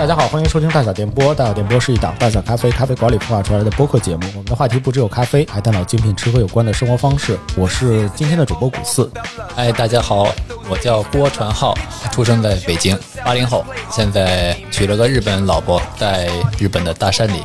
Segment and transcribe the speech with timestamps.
[0.00, 1.34] 大家好，欢迎收听大小电波。
[1.34, 4.22] 大小电波是一档大小咖啡咖啡馆里孵化出来的播客节目。
[4.28, 7.38] 我们的话题不只有咖啡，还探讨精品吃喝有关的生活方式。
[7.54, 9.12] 我是今天的主播古四。
[9.56, 10.32] 哎，大家好，
[10.70, 11.74] 我叫郭传浩，
[12.12, 17.42] 出生在北京，八零后，现在娶了个日本老婆，在日本的大山里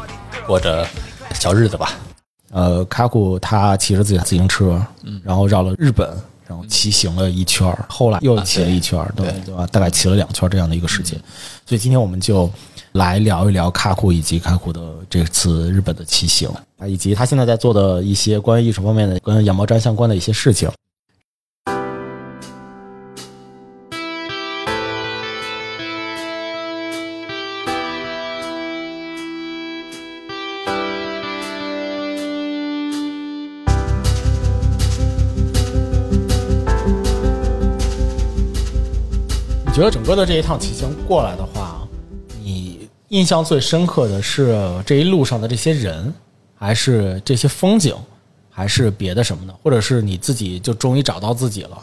[0.47, 0.87] 过着
[1.33, 1.91] 小日子吧。
[2.53, 4.81] 呃，卡古他骑着自己的自行车，
[5.25, 6.09] 然后绕了日本，
[6.47, 9.65] 然后骑行了一圈儿，后来又骑了一圈儿，对对吧？
[9.67, 11.19] 大概骑了两圈儿这样的一个时间。
[11.65, 12.49] 所以今天我们就
[12.91, 20.69] 来聊一聊卡库以及卡库的这次日本的骑行啊，以及他现在在做的一些关于艺术方面的、跟羊毛毡相关的一些事情。
[39.75, 41.85] 觉得整个的这一趟骑行过来的话，
[42.41, 46.13] 你印象最深刻的是这一路上的这些人，
[46.55, 47.93] 还是这些风景，
[48.49, 49.53] 还是别的什么呢？
[49.61, 51.77] 或者是你自己就终于找到自己了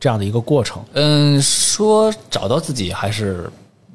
[0.00, 0.84] 这样的一个过程？
[0.94, 3.48] 嗯，说找到自己还是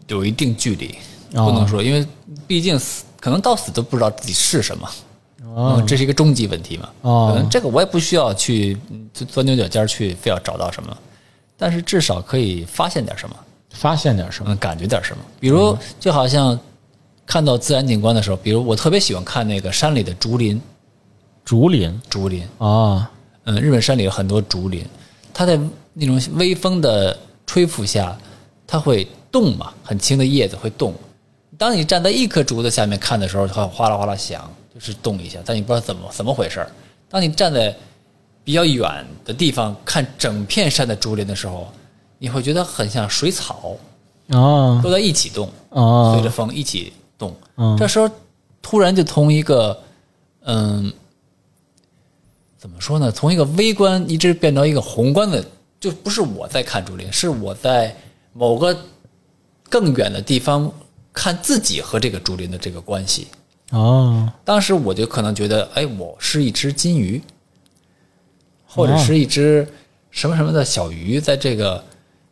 [0.08, 0.96] 有一定距离，
[1.34, 2.08] 哦不能说，因为
[2.48, 4.90] 毕竟死可能到死都不知道自己是什么。
[5.86, 6.90] 这是一个终极问题嘛。
[7.02, 8.78] 哦可能这个我也不需要去
[9.14, 10.98] 钻牛角尖儿去非要找到什么，
[11.58, 13.36] 但是至少可以发现点什么。
[13.72, 14.54] 发现点什么？
[14.54, 15.24] 嗯，感觉点什么。
[15.40, 16.58] 比如，就好像
[17.26, 20.60] 看到自然景观的时候，比如我特别喜欢看那个山里的竹林，
[21.44, 22.48] 竹林竹林。
[22.58, 23.12] 啊，
[23.44, 24.84] 嗯，日本山里有很多竹林，
[25.34, 25.60] 它在
[25.94, 28.18] 那种微风的吹拂下，
[28.66, 30.94] 它会动嘛，很轻的叶子会动。
[31.58, 36.72] 当你站在一棵竹子下面看的时候，它会哗啦哗啦响，就是动一下，但你不知道怎么怎么回事儿。
[37.10, 37.76] 当你站在
[38.48, 41.68] 比较远的地方看整片山的竹林的时候，
[42.18, 43.76] 你会觉得很像水草，
[44.30, 45.52] 啊都在一起动。
[45.70, 47.36] 啊随着风一起动。
[47.58, 48.10] 嗯这时候
[48.62, 49.78] 突然就从一个
[50.46, 50.90] 嗯，
[52.58, 53.12] 怎么说呢？
[53.12, 55.44] 从一个微观一直变到一个宏观的，
[55.78, 57.94] 就不是我在看竹林，是我在
[58.32, 58.74] 某个
[59.68, 60.72] 更远的地方
[61.12, 63.28] 看自己和这个竹林的这个关系。
[63.72, 67.22] 哦当时我就可能觉得，哎，我是一只金鱼，
[68.68, 69.68] 或者是一只
[70.12, 71.84] 什么什么的小鱼，在这个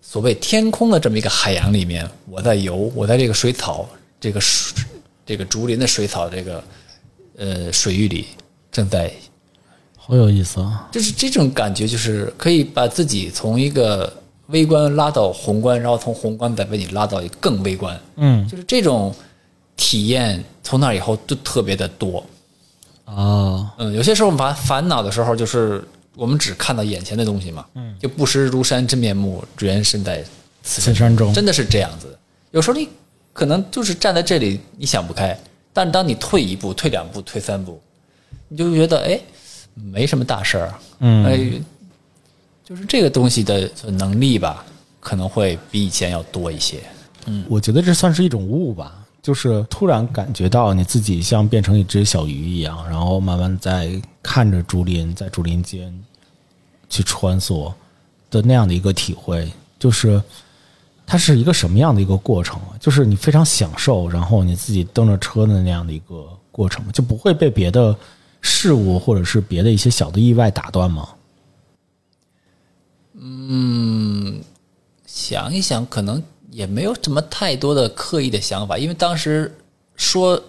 [0.01, 3.87] 所谓天空的这么一个海洋里面，我在游，我在这个水草、
[4.19, 4.83] 这个水、
[5.25, 6.63] 这个竹林的水草这个
[7.37, 8.27] 呃水域里
[8.71, 9.11] 正在，
[9.97, 10.87] 好有意思啊！
[10.91, 14.11] 就是这种感觉，就是可以把自己从一个
[14.47, 19.13] 微观拉到宏观，然后从宏观再把你拉到一个更微观，嗯就是这种
[19.75, 22.23] 体验，从那以后就特别的多。
[23.05, 25.83] 啊嗯，有些时候烦烦恼的时候，就是
[26.15, 30.23] 我们只看到眼前的东西嘛，嗯，就不识庐山真面目，只缘身在
[30.63, 31.33] 此此山中。
[31.33, 32.17] 真的是这样子。
[32.51, 32.87] 有时候你
[33.33, 35.37] 可能就是站在这里，你想不开，
[35.73, 37.81] 但当你退一步、退两步、退三步，
[38.47, 39.19] 你就觉得哎，
[39.73, 41.25] 没什么大事儿，嗯。
[41.25, 41.61] 哎，
[42.63, 44.65] 就是这个东西的能力吧，
[44.99, 46.79] 可能会比以前要多一些。
[47.25, 47.45] 嗯。
[47.49, 55.91] 我觉得这算是一种悟吧，就是突然感觉到你自己像变成一只小鱼一样，然后慢慢在看着竹林，在竹林间
[56.87, 57.73] 去穿梭
[58.29, 60.21] 的那样的一个体会，就是
[61.07, 62.61] 它是一个什么样的一个过程？
[62.79, 67.97] 就是你非常享受，然后你自己蹬着车的那样的一个过程，就不会被别的
[68.41, 71.09] 事物或者是别的一些小的意外打断吗？
[73.17, 74.39] 嗯
[75.07, 76.21] 想一想，可能
[76.55, 79.53] 也没有什么太多的刻意的想法，因为当时
[79.97, 80.41] 说，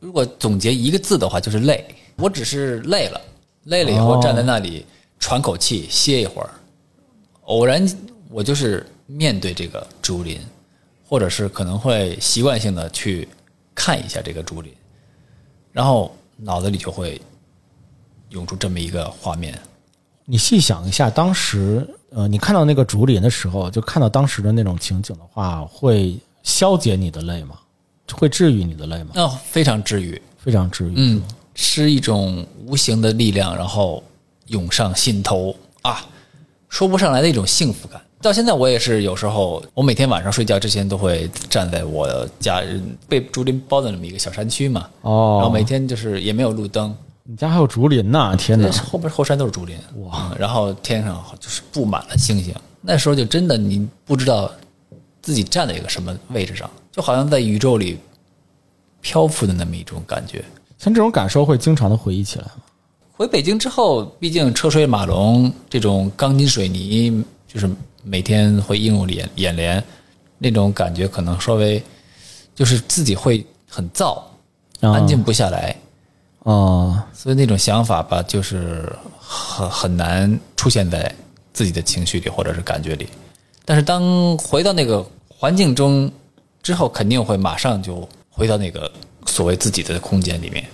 [0.00, 1.86] 如果总结一个字的话，就是累。
[2.16, 3.20] 我只是累了，
[3.66, 4.84] 累了以后站在那里
[5.20, 6.50] 喘口气，歇一会儿。
[7.42, 7.88] 偶然，
[8.28, 10.40] 我就是面对这个竹林，
[11.08, 13.28] 或者是可能会习惯性的去
[13.72, 14.72] 看一下这个竹林，
[15.70, 17.22] 然后脑子里就会
[18.30, 19.56] 涌出这么一个画面。
[20.24, 27.56] 你细想一下，当时呃，你看到那个竹林的时候，就看到当时的那种情景的话，会消解你的累吗？
[28.12, 29.10] 会治愈你的累吗？
[29.14, 30.20] 哦，非常治愈。
[30.36, 30.94] 非常治愈。
[30.96, 31.22] 嗯，
[31.54, 34.02] 是一种无形的力量，然后
[34.48, 36.04] 涌上心头啊，
[36.68, 38.00] 说不上来的一种幸福感。
[38.20, 42.62] 到现在我也是有时候，我每天晚上睡觉之前都会站在我家
[43.08, 46.94] 被竹林包的那么一个小山区嘛，哦，然后每天就是也没有路灯，
[47.24, 48.34] 你家还有竹林呢！
[48.36, 49.76] 天哪那，后边后山都是竹林
[50.06, 52.52] 哇、嗯然后天上就是布满了星星。
[52.80, 54.50] 那时候就真的你不知道
[55.20, 57.96] 自己站在一个什么位置上，就好像在宇宙里
[59.00, 60.44] 漂浮的那么一种感觉。
[60.78, 62.62] 像这种感受会经常的回忆起来吗？
[63.12, 67.70] 回北京之后，毕竟车水马龙，这种钢筋水泥，就是
[68.02, 69.82] 每天会映入眼眼帘，
[70.38, 71.80] 那种感觉可能稍微
[72.52, 74.14] 就是自己会很燥，
[74.80, 75.70] 啊安静不下来。
[75.70, 75.76] 哦，
[77.12, 81.14] 所以那种想法吧，就是很很难出现在
[81.52, 83.08] 自己的情绪里或者是感觉里。
[83.64, 86.10] 但是当回到那个环境中
[86.62, 88.90] 之后，肯定会马上就回到那个
[89.26, 90.64] 所谓自己的空间里面。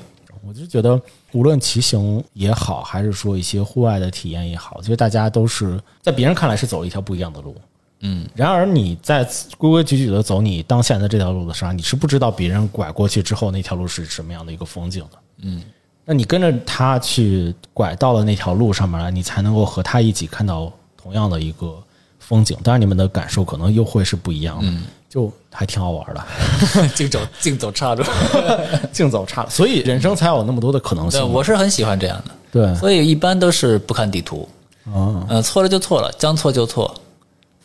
[0.46, 0.98] 我就觉得，
[1.32, 7.54] 无论骑行也好，还是说一些户外的体验也好，其实大家都是在别人看来是走了一条不一样的路。
[8.00, 9.24] 嗯，然而你在
[9.56, 15.18] 规规矩矩的走你当前的这条路的时候，你是不知道别人拐过去之后那条路是什么样的一个风景的。
[15.42, 15.62] 嗯，
[16.04, 21.76] 那你跟着他去拐到了那条路上面来，你才能够和他一起看到同样的一个
[22.18, 22.56] 风景。
[22.62, 24.72] 当然，你们的感受可能又会是不一样的，
[25.08, 26.24] 就还挺好玩的。
[26.94, 28.04] 竞走竞走岔路，
[28.92, 31.28] 竞走岔路，所以人生才有那么多的可能对，性。
[31.32, 32.30] 我是很喜欢这样的。
[32.52, 34.48] 对，所以一般都是不看地图，
[34.84, 36.94] 哦，嗯、错了就错了，将错就错。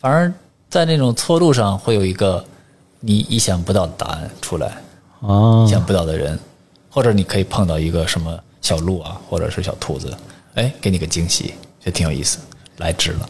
[0.03, 0.31] 反而
[0.69, 2.43] 在那种错路上，会有一个
[2.99, 4.67] 你意想不到的答案出来。
[5.21, 6.37] 啊意，想不到的人，
[6.89, 10.13] 或者你可以碰到一个什么小鹿啊，或者是小兔子，
[10.55, 12.37] 哎，给你个惊喜，就挺有意思，
[12.79, 13.29] 来值了。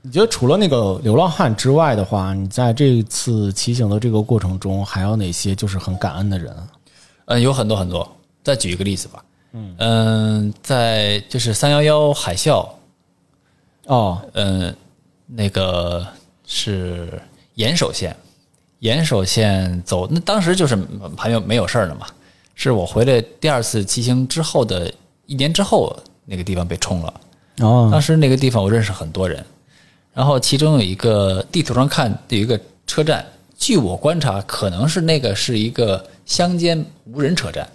[0.00, 6.56] 你觉得除了那个流浪汉之外的话，你在这次骑行的这个过程中，还有哪些就是很感恩的人？
[7.24, 8.08] 嗯，有很多很多。
[8.44, 9.24] 再举一个例子吧，
[9.78, 12.68] 嗯在就是三幺幺海啸，
[13.86, 14.72] 哦，嗯，
[15.26, 16.06] 那个
[16.46, 17.20] 是
[17.54, 18.16] 岩手县，
[18.80, 20.76] 岩手县走，那当时就是
[21.16, 22.06] 还没有没有事儿呢嘛，
[22.54, 24.92] 是我回来第二次骑行之后的
[25.26, 27.20] 一年之后，那个地方被冲了。
[27.60, 29.44] 哦，当时那个地方我认识很多人，
[30.12, 33.24] 然后其中有一个地图上看有一个车站，
[33.56, 37.68] 据我观察，可能是那个是一个乡间无人车站。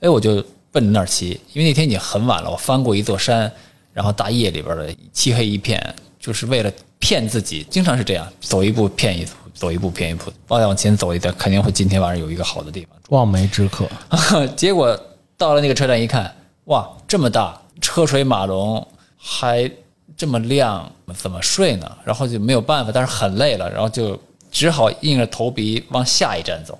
[0.00, 3.50] 哎，我就奔着那儿骑，因为那天已经很晚了，我翻过一座山，
[3.92, 12.98] 然后大夜里边的漆黑一片，就是为了骗自己，经常是这样，走一步骗一步，走一步骗一步，再往前走一点，肯定会今天晚上有一个好的地方。
[13.10, 13.86] 望梅止渴。
[14.56, 14.98] 结果
[15.36, 16.34] 到了那个车站一看，
[16.64, 18.88] 哇，这么大，车水马龙，
[19.18, 19.70] 还
[20.16, 21.98] 这么亮，怎么睡呢？
[22.02, 24.18] 然后就没有办法，但是很累了，然后就
[24.50, 26.78] 只好硬着头皮往下一站走。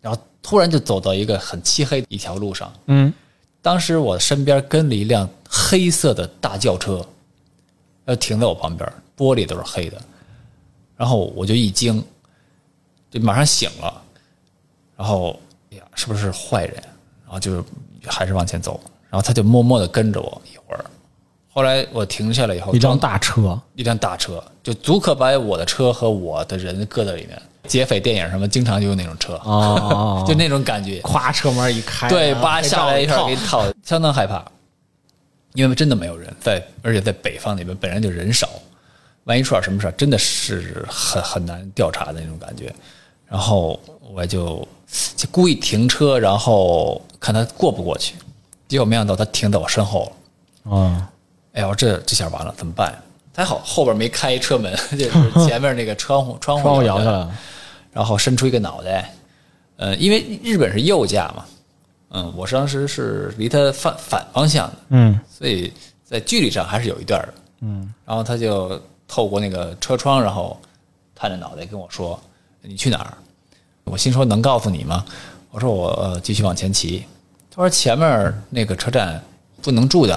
[0.00, 3.12] 然后突然就走到一个很漆黑的一条路上，嗯，
[3.60, 7.04] 当时我身边跟了一辆黑色的大轿车，
[8.06, 10.00] 要停在我旁边，玻璃都是黑的。
[10.96, 12.04] 然后我就一惊，
[13.10, 14.02] 就马上醒了，
[14.96, 15.38] 然后
[15.72, 16.74] 哎呀，是不是坏人？
[17.24, 17.64] 然后就
[18.06, 20.84] 还是往前走，然后他就默默的跟着我一会儿。
[21.52, 23.60] 后来我停下来以后，一辆大车。
[23.74, 27.40] 一辆大车，就足可把我的车和我的人搁在里面。
[27.66, 31.00] 劫匪电影什么经常就有那种车， 哦就那种感觉。
[31.02, 34.44] 咵，车门一开，对，然后叭下来一下给你套，相当害怕，
[35.54, 38.48] 因为真的没有人在，而且在北方那边本来就人少，
[39.24, 42.72] 万一出点什么事儿，真的是很很难调查的那种感觉。
[43.26, 43.78] 然后
[44.12, 44.66] 我就
[45.16, 48.16] 就故意停车，然后看他过不过去，
[48.68, 50.12] 结果没想到他停在我身后了。
[50.72, 51.06] 嗯，
[51.52, 53.00] 哎呦，这这下完了，怎么办？
[53.34, 57.28] 还好后边没开车门， 就是前面那个窗户窗户摇下来。
[57.92, 59.12] 然后伸出一个脑袋，
[59.76, 61.44] 呃，因为日本是右驾嘛，
[62.10, 65.72] 嗯，我当时是离他反反方向的，嗯所以
[66.04, 70.60] 在距离上还是有一段的，嗯，然后他就透过那个车窗，然后
[71.14, 72.20] 探着脑袋跟我说
[72.62, 73.14] ：“你去哪儿？”
[73.84, 75.04] 我心说：“能告诉你吗？”
[75.50, 77.04] 我说：“我、呃、继续往前骑。”
[77.50, 79.22] 他说：“前面那个车站
[79.62, 80.16] 不能住的。”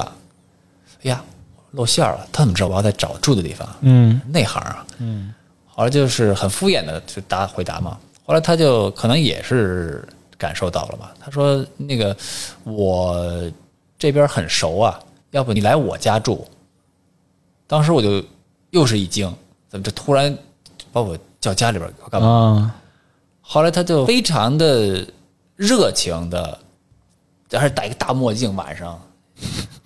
[1.04, 1.24] 哎呀，
[1.72, 3.68] 露馅儿了，他怎么知道我要在找住的地方？
[3.82, 4.86] 嗯内行啊。
[5.00, 5.34] 嗯，
[5.68, 7.98] 后来就是很敷衍的就答回答嘛。
[8.26, 10.08] 后来他就可能也是
[10.44, 12.14] 感受到了吧，他说那个
[12.66, 13.50] 我
[13.98, 15.00] 这边很熟啊，
[15.32, 16.46] 要不你来我家住。
[17.66, 18.22] 当时我就
[18.72, 19.34] 又是一惊，
[19.70, 20.38] 怎么这突然
[20.92, 22.28] 把我叫家里边干嘛？
[22.28, 22.76] 啊，
[23.40, 25.08] 后来他就非常的
[25.56, 26.60] 热情的，
[27.54, 29.00] 还是戴一个大墨镜，晚上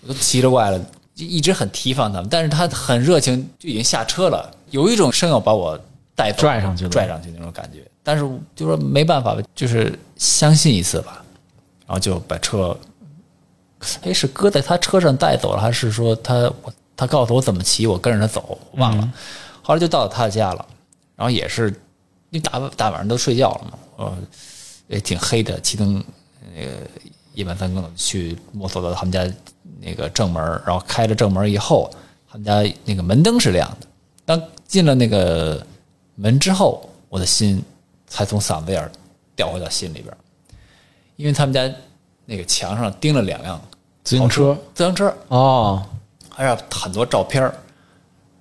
[0.02, 0.80] 我都奇了怪了，
[1.14, 5.80] 就一直很提防他们，但是他很热情，就已经下车了，有一种生要把我
[6.18, 7.80] 带走拽上去了拽上去那种感觉。
[8.02, 11.24] 但是就说没办法，就是相信一次吧，
[11.86, 12.78] 然后就把车，
[14.02, 16.34] 哎，是搁在他车上带走了，还是说他
[16.64, 19.14] 我他告诉我怎么骑，我跟着他走，忘了。
[19.62, 20.66] 后来就到了他家了，
[21.16, 21.70] 然后也是，
[22.32, 24.18] 因为大大晚上都睡觉了嘛，呃，
[24.88, 26.04] 也挺黑的，熄灯，
[26.56, 26.72] 那个
[27.34, 29.30] 夜半三更的去摸索到他们家
[29.82, 31.92] 那个正门，然后开了正门以后，
[32.32, 33.88] 他们家那个门灯是亮的。
[34.26, 35.66] 当进了那个
[36.20, 37.64] 门之后，我的心
[38.08, 38.92] 才从嗓子眼儿
[39.36, 40.18] 掉回到心里边儿，
[41.16, 41.72] 因为他们家
[42.26, 43.62] 那个墙上钉了两辆
[44.04, 44.58] 自行车。
[44.74, 45.86] 自行车，哦，
[46.30, 47.54] 还有很多照片儿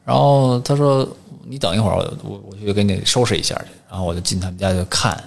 [0.05, 1.07] 然后他说
[1.45, 3.67] 你等一会儿，我我我去给你收拾一下去。
[3.91, 5.23] 然后我就进他们家就看，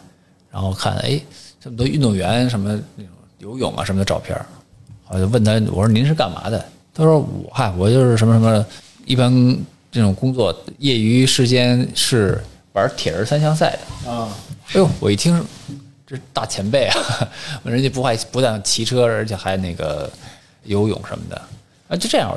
[0.51, 1.21] 然后看哎
[1.59, 4.45] 这么多运动员什么那种游泳啊什么的照片儿，
[5.09, 6.65] 我就问他我说您是干嘛的？
[6.93, 8.65] 他说我嗨我就是什么什么，
[9.05, 9.31] 一般
[9.91, 12.41] 这种工作业余时间是
[12.73, 14.11] 玩铁人三项赛的。
[14.11, 14.29] 啊，
[14.67, 15.43] 哎呦，我一听，
[16.05, 17.29] 这大前辈啊！
[17.63, 20.09] 人家不还不但骑车，而且还那个
[20.63, 21.41] 游泳什么的
[21.87, 22.35] 啊，就这样，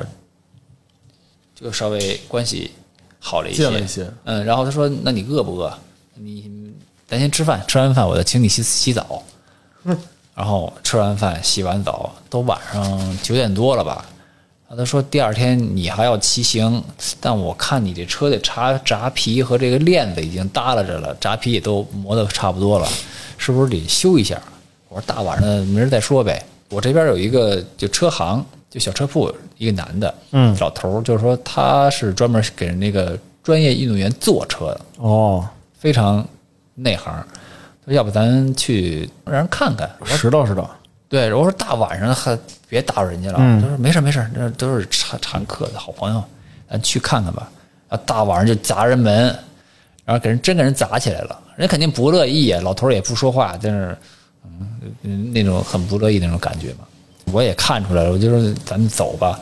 [1.55, 2.71] 就稍微关系
[3.19, 3.69] 好了一些。
[3.69, 5.71] 了一些嗯，然后他说：“那你饿不饿？
[6.15, 6.49] 你
[7.07, 9.23] 咱先吃饭，吃完饭我再请你洗洗澡。”
[10.35, 14.03] 然后吃完饭洗完澡，都晚上九点多了吧？
[14.73, 16.83] 啊，他说第二天你还要骑行，
[17.21, 22.87] 但我看你这车的闸闸皮和这个链子已经耷拉着了，闸皮也都磨得差不多了，
[23.37, 24.41] 是不是得修一下？
[24.89, 26.43] 我说大晚上的，明儿再说呗。
[26.69, 36.27] 我这边有一个就车行，就小车铺，一个男的，嗯老头儿，就是说他是专门给人那个专业运动员做车的，哦，非常
[36.73, 37.13] 内行。
[37.85, 39.87] 他说要不咱去让人看看？
[39.99, 40.65] 我说拾掇拾掇，
[41.13, 42.35] 对，我说大晚上还
[42.67, 43.37] 别打扰人家了。
[43.39, 46.23] 嗯他说没事没事，那都是常常客的好朋友，
[46.67, 47.51] 咱去看看吧。
[47.89, 49.25] 啊，大晚上就砸人门，
[50.05, 52.59] 然后给人真给人砸起来了，人肯定不乐意啊。
[52.63, 53.95] 老头也不说话，但是
[55.03, 56.79] 嗯那种很不乐意的那种感觉嘛。
[57.31, 59.39] 我也看出来了，我就说咱们走吧。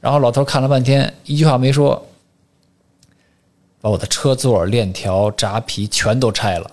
[0.00, 2.04] 然后老头看了半天，一句话没说，
[3.80, 6.68] 把我的车座、链条、闸皮全都拆了。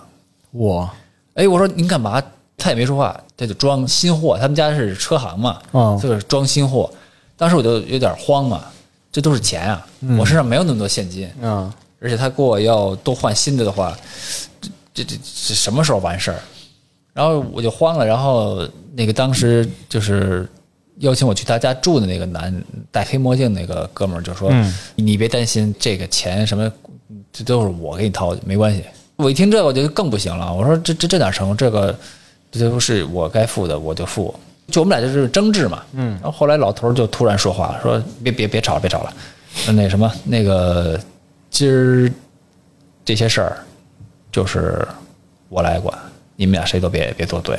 [0.50, 0.90] 我
[1.34, 2.20] 哎，我说您干嘛？
[2.62, 4.38] 他也没说话，他就装新货。
[4.38, 6.88] 他们家是车行嘛，哦就是装新货。
[7.36, 8.64] 当时我就有点慌嘛，
[9.10, 13.96] 这都是钱啊，我身上没有那么多现金，啊，而且他给我要都换新的的话，
[14.60, 15.16] 这这这
[15.48, 16.38] 这什么时候完事儿？
[17.12, 20.48] 然后我就慌了，然后那个当时就是
[20.98, 26.72] 邀请我去他家住的那个男戴黑墨镜那个哥们儿就说：“嗯你别担心，这个钱什么，
[27.32, 28.84] 这都是我给你掏，没关系。”
[29.16, 31.54] 我一听这个我就更不行了，我说这这这哪成？
[31.56, 31.94] 这个
[32.52, 34.32] 这都是我该付的，我就付。
[34.68, 36.12] 就我们俩就是争执嘛，嗯。
[36.22, 39.12] 然后后来老头儿就突然说话说：“别别别吵了，别吵了，
[39.74, 41.00] 那什么那个
[41.50, 42.12] 今儿
[43.04, 43.56] 这些事儿
[44.30, 44.86] 就是
[45.48, 45.92] 我来管，
[46.36, 47.58] 你们俩谁都别别作对。”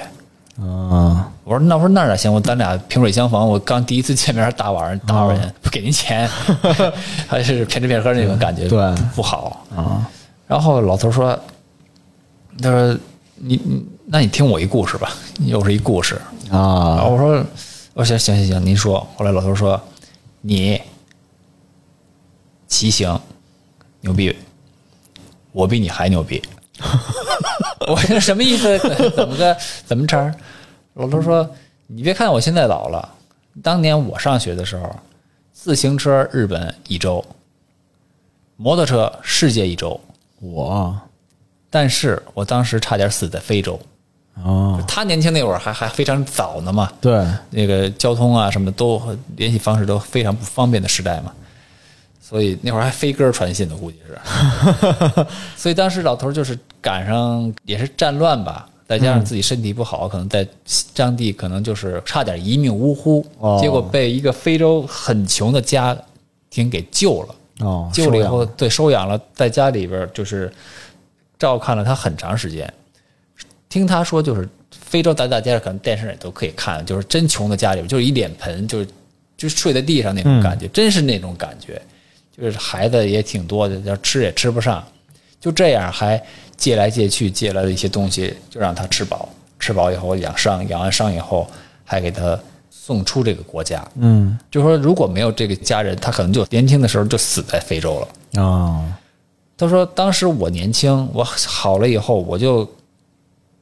[0.61, 2.31] 啊，我说那我说那哪行？
[2.31, 6.29] 我咱俩萍水相逢，我刚第一次见面，大晚上打扰人，不给您钱，
[7.27, 9.65] 还是骗吃骗喝那种感觉，对不好。
[9.75, 10.07] 啊，
[10.45, 11.37] 然后老头说
[12.61, 12.95] ：“他说
[13.35, 15.11] 你你那你听我一故事吧，
[15.45, 16.19] 又是一故事。”
[16.49, 17.45] 然啊，后我说
[17.95, 19.81] ：“我说行行行行，您说。”后来老头说
[20.41, 20.79] ：“你
[22.67, 23.19] 骑行
[24.01, 24.35] 牛逼，
[25.51, 26.41] 我比你还牛逼。
[27.87, 28.77] ”我说什么意思？
[29.15, 29.55] 怎么个
[29.85, 30.35] 怎么茬儿？
[30.95, 31.49] 老头说
[31.87, 33.07] ：“你别看我现在老了，
[33.63, 34.95] 当年我上学的时候，
[35.53, 37.23] 自行车日本一周，
[38.57, 39.99] 摩托车世界一周，
[40.39, 40.95] 我
[41.69, 43.79] 但是我当时差点死在非洲。
[44.35, 49.01] 啊，他年轻那会儿还还非常早呢嘛，对，那个交通啊什么都
[49.35, 51.31] 联系方式都非常不方便的时代嘛，
[52.21, 54.17] 所以那会儿还飞鸽传信呢，估计是。
[55.55, 60.45] 所以当时老头儿就是赶上也是战乱吧，再加上自己身体不好，可能在
[60.95, 65.95] 当地可能就是差点一命呜呼，哦结果被一个非洲很穷的家
[66.49, 67.35] 庭给救了。
[67.59, 70.51] 哦，救了以后，对收养了，在家里边儿就是
[71.37, 72.73] 照看了他很长时间。
[73.73, 78.87] 听他说，就是非洲大大街上可能电视也都可以看，就是真穷的家里边，就是一脸盆，就是
[79.35, 81.81] 就是睡在地上那种感觉，真是那种感觉。
[82.37, 84.83] 就是孩子也挺多的，要吃也吃不上，
[85.39, 86.21] 就这样还
[86.55, 89.27] 借来借去，借来了一些东西，就让他吃饱。
[89.59, 91.47] 吃饱以后养伤，养完伤以后
[91.83, 92.39] 还给他
[92.69, 93.83] 送出这个国家。
[93.95, 98.43] 嗯就说如果没有这个家人，他可能就年轻的时候就死在非洲了。
[98.43, 98.85] 啊，
[99.57, 102.69] 他说当时我年轻，我好了以后我就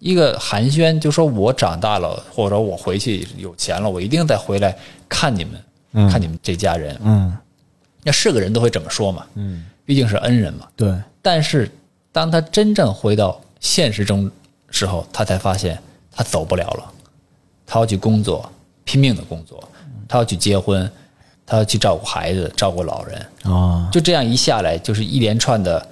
[0.01, 4.75] 一个寒暄，就说我长大了，或者我回去有钱了，我一定再回来
[5.08, 7.00] 看你们，看你们这家人。
[7.03, 7.38] 嗯
[8.03, 10.67] 那是个人都会这么说嘛，嗯，毕竟是恩人嘛。
[10.75, 10.91] 对，
[11.22, 11.70] 但是
[12.12, 14.29] 当他真正回到现实中
[14.72, 15.77] 时候，他才发现
[16.12, 16.91] 他走不了了。
[17.67, 18.51] 他要去工作，
[18.84, 19.63] 拼命的工作，
[20.08, 20.91] 他要去结婚，
[21.46, 23.24] 他要去照顾孩子，照顾老人。
[23.43, 25.88] 啊，就这样一下来，就是一连串的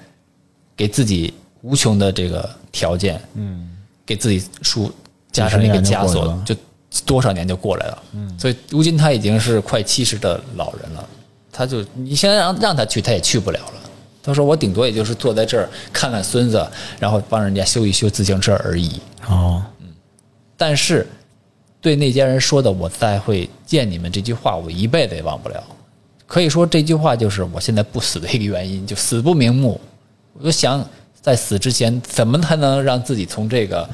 [0.75, 3.69] 给自己无穷的这个条件，嗯，
[4.09, 4.91] 给自己输
[5.31, 6.55] 加上那个枷锁就
[7.05, 8.03] 多少年就过来了。
[8.13, 11.07] 嗯，所以如今他已经是快七十的老人了，
[11.51, 13.73] 他就你现在让让他去，他也去不了了。
[14.23, 16.67] 他说：“我顶多也就是坐在这儿看看孙子，
[16.99, 18.99] 然后帮人家修一修自行车而已。
[19.27, 19.87] 哦，嗯
[20.57, 21.07] 但是
[21.79, 25.63] 对那家人说的‘我再会见你们’这句话，我一辈子也忘不了。
[26.25, 29.79] 可以说这句话就是我现在不死的一个原因，就死不瞑目，
[30.33, 30.83] 我就想
[31.21, 33.87] 在死之前怎么才能让自己从这个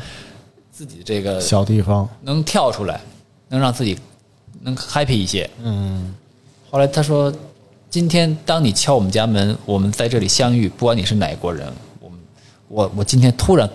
[0.71, 3.01] 自己这个小地方，能跳出来，
[3.49, 3.97] 能让自己
[4.61, 5.49] 能 happy 一些。
[5.61, 6.13] 嗯。
[6.69, 7.33] 后来他说，
[7.89, 12.19] 今天当你敲我们家门，我们在这里相遇，不管你是哪国人，我们
[12.67, 13.69] 我我今天突然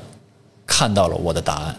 [0.66, 1.76] 看到了我的答案。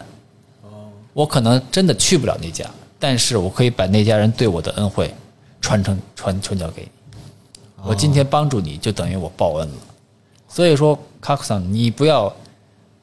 [0.62, 0.90] 哦。
[1.12, 5.14] 我可能真的去不了那家，但是我可以把那家人对我的恩惠
[5.60, 6.88] 传承传传教给你。
[7.84, 9.74] 我今天帮助你就等于我报恩了。
[10.48, 12.34] 所以说，卡克桑，你不要，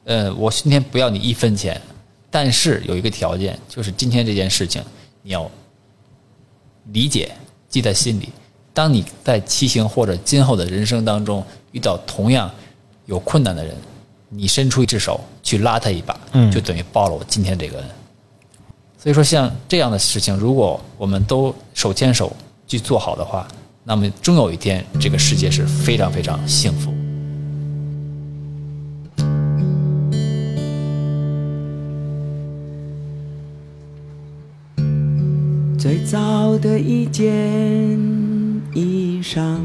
[0.04, 1.80] 呃，我今天不要你一分钱。
[2.30, 4.80] 但是有一个条件，就是今天这件事情
[5.22, 5.50] 你要
[6.92, 7.32] 理解，
[7.68, 8.28] 记在心里。
[8.74, 12.48] 当你在骑行或者今后的人生当中遇到同样
[13.06, 13.74] 有困难的人，
[14.28, 16.16] 你伸出一只手去拉他一把，
[16.52, 17.86] 就等于报了我今天这个恩。
[18.98, 22.36] 所以说，像这样的事情，如果我们都手牵手
[22.68, 23.48] 去做好的话，
[23.82, 26.89] 那么终有一天，这个世界是非常非常幸福。
[35.80, 37.26] 最早的一件
[38.74, 39.56] 衣裳，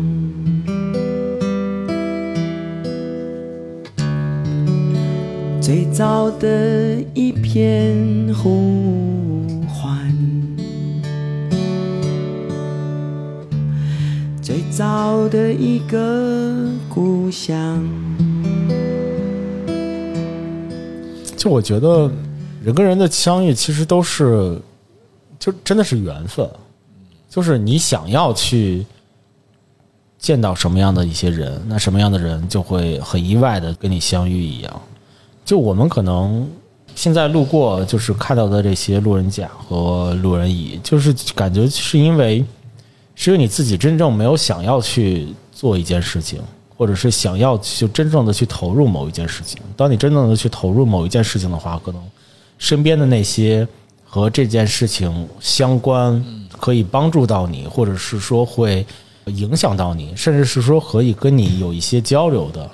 [5.60, 10.10] 最早的一片呼唤，
[14.42, 17.86] 最早的一个故乡。
[21.36, 22.10] 就我觉得，
[22.64, 24.58] 人跟人的相遇其实都是。
[25.38, 26.50] 就真的是缘分，
[27.30, 28.86] 就是你想要去
[30.18, 34.82] 见到什么样的一些人，那什么样的人就会很意外的跟你相遇一样。
[35.44, 36.50] 就我们可能
[36.96, 42.44] 现在路过，就是看到的这些路人甲和路人乙，就是感觉是因为
[43.14, 46.42] 是因为你自己真正没有想要去做一件事情，
[46.78, 49.62] 或者是想要就真正的去投入某一件事情。
[49.76, 52.02] 当你真正的去投入某一件事情的话，可能
[52.58, 53.68] 身边的那些。
[54.16, 58.86] 和这件事情相关，可以帮助到你，或者是说会
[59.26, 62.72] 影响到你，甚至是说可以跟你有一些交流的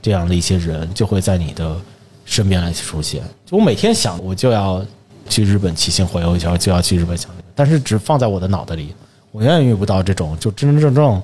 [0.00, 1.76] 这样的一些人，就会在你的
[2.24, 3.22] 身边来出现。
[3.44, 4.82] 就我每天想，我就要
[5.28, 8.94] 去日本骑行环游一圈，就要去日本想，但是只放在我的脑袋里，
[9.32, 11.22] 我永远遇不到这种就真真正正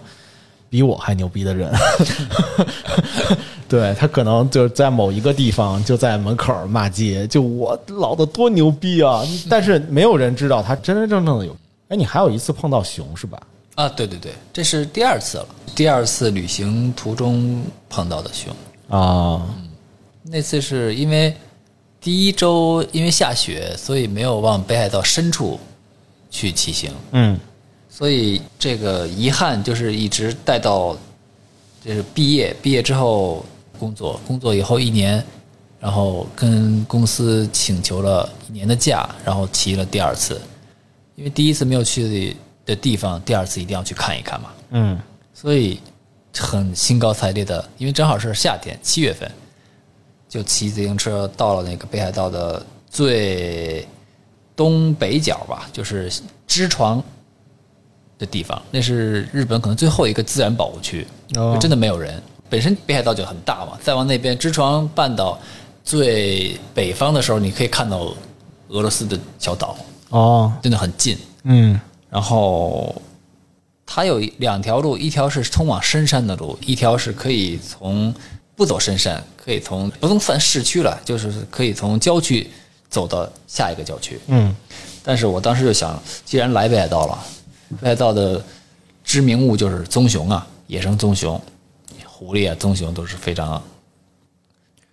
[0.73, 1.71] 比我还牛逼的人。
[3.69, 9.23] 对他可能就在某一个地方，就在门口骂街，就我老的多牛逼啊！
[9.51, 11.55] 但是没有人知道他真真正正的有。
[11.89, 13.39] 哎，你还有一次碰到熊是吧？
[13.75, 15.47] 啊，对对对，这是第二次了。
[15.75, 18.55] 第二次旅行途中碰到的熊
[18.89, 19.47] 啊，
[20.23, 21.35] 那次是因为
[22.01, 25.61] 第一周因为下雪，所以没有往北海道深处
[26.31, 26.91] 去骑行。
[27.13, 27.39] 嗯，
[27.93, 30.97] 所以这个遗憾就是一直带到
[31.85, 33.45] 就是毕业，毕业之后。
[33.79, 35.21] 工作工作以后一年，
[35.81, 40.41] 然后跟公司请求了一年的假，然后骑了第二次，
[41.17, 44.51] 因为第一次没有去的地方，第二次一定要去看一看嘛。
[44.71, 44.97] 嗯，
[45.35, 45.81] 所以
[46.39, 49.29] 很兴高采烈的，因为正好是夏天，七月份，
[50.29, 53.85] 就骑自行车到了那个北海道的最
[54.55, 56.09] 东北角吧，就是
[56.47, 57.03] 支床
[58.23, 61.05] 的地方，那是日本可能最后一个自然保护区，
[61.61, 62.23] 真的没有人。
[62.49, 65.37] 本身北海道就很大嘛，再往那边，支床半岛
[65.83, 68.15] 最北方的时候，你可以看到
[68.69, 69.77] 俄罗斯的小岛
[70.11, 71.19] 哦，真的很近。
[71.43, 72.95] 嗯，然后
[73.85, 78.15] 它有两条路，一条是通往深山的路，一条是可以从
[78.55, 82.49] 不走深山，可以从不能算市区了，就是可以从郊区
[82.89, 84.21] 走到下一个郊区。
[84.29, 84.55] 嗯，
[85.03, 87.19] 但是我当时就想，既然来北海道了，
[87.81, 88.43] 北海道的
[89.05, 91.41] 知名物就是棕熊啊，野生棕熊。
[92.05, 93.61] 狐狸啊，棕熊都是非常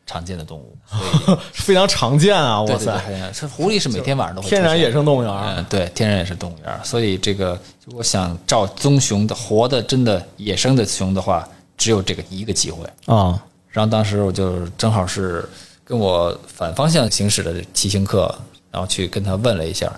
[0.08, 0.76] 常见的动物，
[1.54, 2.60] 非常常见啊！
[2.64, 6.80] 哇塞，这狐狸是每天晚上都会天然野生动物园，嗯，对，天然野生动物园。
[6.84, 13.40] 所以这个，如果想照棕熊的活的、真的野生的熊的话，只有这个一个机会啊。
[13.68, 15.48] 然后当时我就正好是
[15.84, 18.34] 跟我反方向行驶的骑行客，
[18.72, 19.94] 然后去跟他问了一下，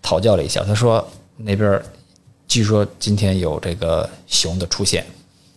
[0.00, 0.62] 讨教了一下。
[0.62, 1.04] 他说
[1.36, 1.82] 那边
[2.48, 5.06] 据说今天有这个熊的出现。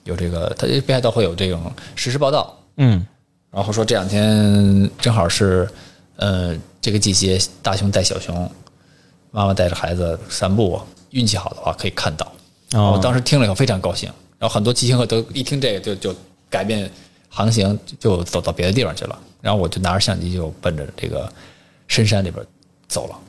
[0.04, 3.06] 有这个，它北海道会有这种实时报道，嗯，
[3.52, 5.70] 然后说这两天正好是，
[6.16, 8.52] 呃，这个季节大熊带小熊，
[9.30, 12.34] 妈妈带着孩子散步，运气好的话可以看到。
[12.72, 16.16] 我当时听了以后非常高兴，然后很多骑行客都一听这个就就
[16.50, 16.90] 改变
[17.30, 19.20] 航行，就走到别的地方去了。
[19.40, 21.32] 然后我就拿着相机就奔着这个
[21.88, 22.44] 深山里边
[22.88, 23.20] 走了，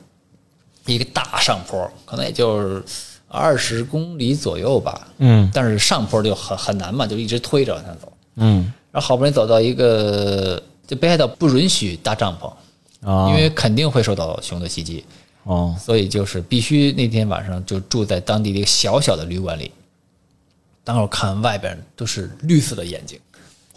[0.87, 2.83] 一个大上坡，可能也就是。
[3.33, 15.03] 二十公里左右吧，嗯，但是上坡就很很难嘛，就一直推着往上走，嗯，然后好不容易走到一个，就北海道不允许搭帐篷，啊，因为肯定会受到熊的袭击，
[15.45, 15.75] 哦。
[15.79, 19.71] 所以就是必须那天晚上就住在当地的一个小小的旅馆里。
[20.83, 23.17] 当时我看外边都是绿色的眼睛，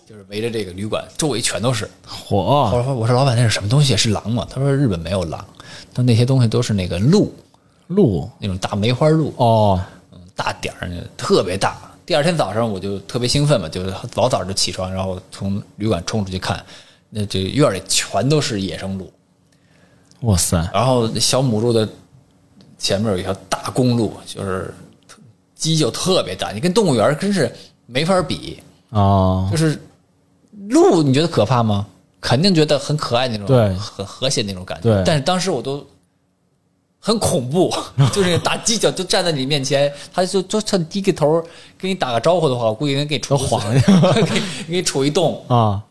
[0.07, 1.89] 就是围着这个旅馆，周围全都是。
[2.29, 3.97] 我火说我说老板那是什么东西？
[3.97, 4.47] 是狼吗？
[4.51, 5.43] 他说日本没有狼，
[5.95, 7.33] 他说那些东西都是那个鹿，
[7.89, 9.81] 鹿那种大梅花鹿，哦
[10.13, 11.77] 嗯，大点儿那特别大。
[12.05, 16.65] 第二天早上我就特别兴奋嘛，就是老早就起床，然后从旅馆冲出去看，
[17.11, 19.13] 那这院里全都是野生鹿，
[20.21, 21.89] 哇塞然后小母鹿的
[22.79, 24.73] 前面有一条大公鹿，就是
[25.55, 27.53] 鸡就特别大，你跟动物园真是
[27.87, 28.59] 没法比。
[28.91, 29.77] 啊就是
[30.69, 31.87] 鹿，你觉得可怕吗？
[32.21, 34.85] 肯定觉得很可爱那种，对很和谐那种感觉。
[34.85, 35.85] 对但是当时我都
[36.99, 37.73] 很恐怖，
[38.13, 41.41] 就是那个大犄角就站在你面前，他就就趁低个头
[41.79, 45.43] 跟你打个招呼的话，我估计能给你杵都晃给给你杵一洞。
[45.49, 45.83] 啊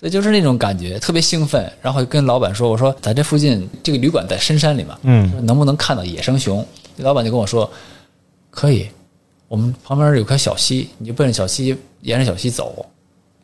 [0.00, 1.70] 所以就是那种感觉，特别兴奋。
[1.82, 7.70] 然后跟老板说：“我说咱这附近这个旅馆在深山里嘛，嗯能不能看到野生熊？”老板就跟我说
[8.50, 8.88] ：“可以，
[9.46, 12.86] 我们旁边有条小溪，你就奔着小溪，沿着小溪走，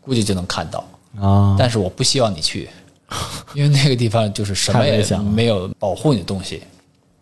[0.01, 0.83] 估计就能看到。
[1.21, 2.71] 啊但是我不希望你去，
[3.53, 6.63] 因为那个地方就是什么也没有保护你的东西。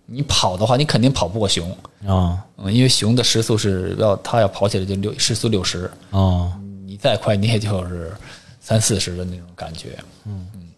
[0.06, 1.70] 你跑的话，你肯定跑不过熊，
[2.06, 2.44] 啊。
[2.56, 6.52] 嗯，因为熊的时速是要它要跑起来就六时速六十，啊
[6.86, 8.12] 你再快你也就是
[8.60, 10.46] 三四十的那种感觉，嗯。
[10.54, 10.68] 嗯，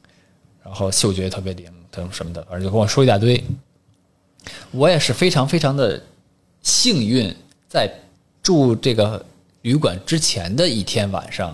[0.65, 3.43] 然后嗅觉特别灵，特什么的，反正就跟我说一大堆。
[4.71, 6.01] 我也是非常非常的
[6.63, 7.35] 幸运，
[7.69, 7.93] 在
[8.43, 9.25] 住这个
[9.63, 11.53] 旅馆之前的一天晚上，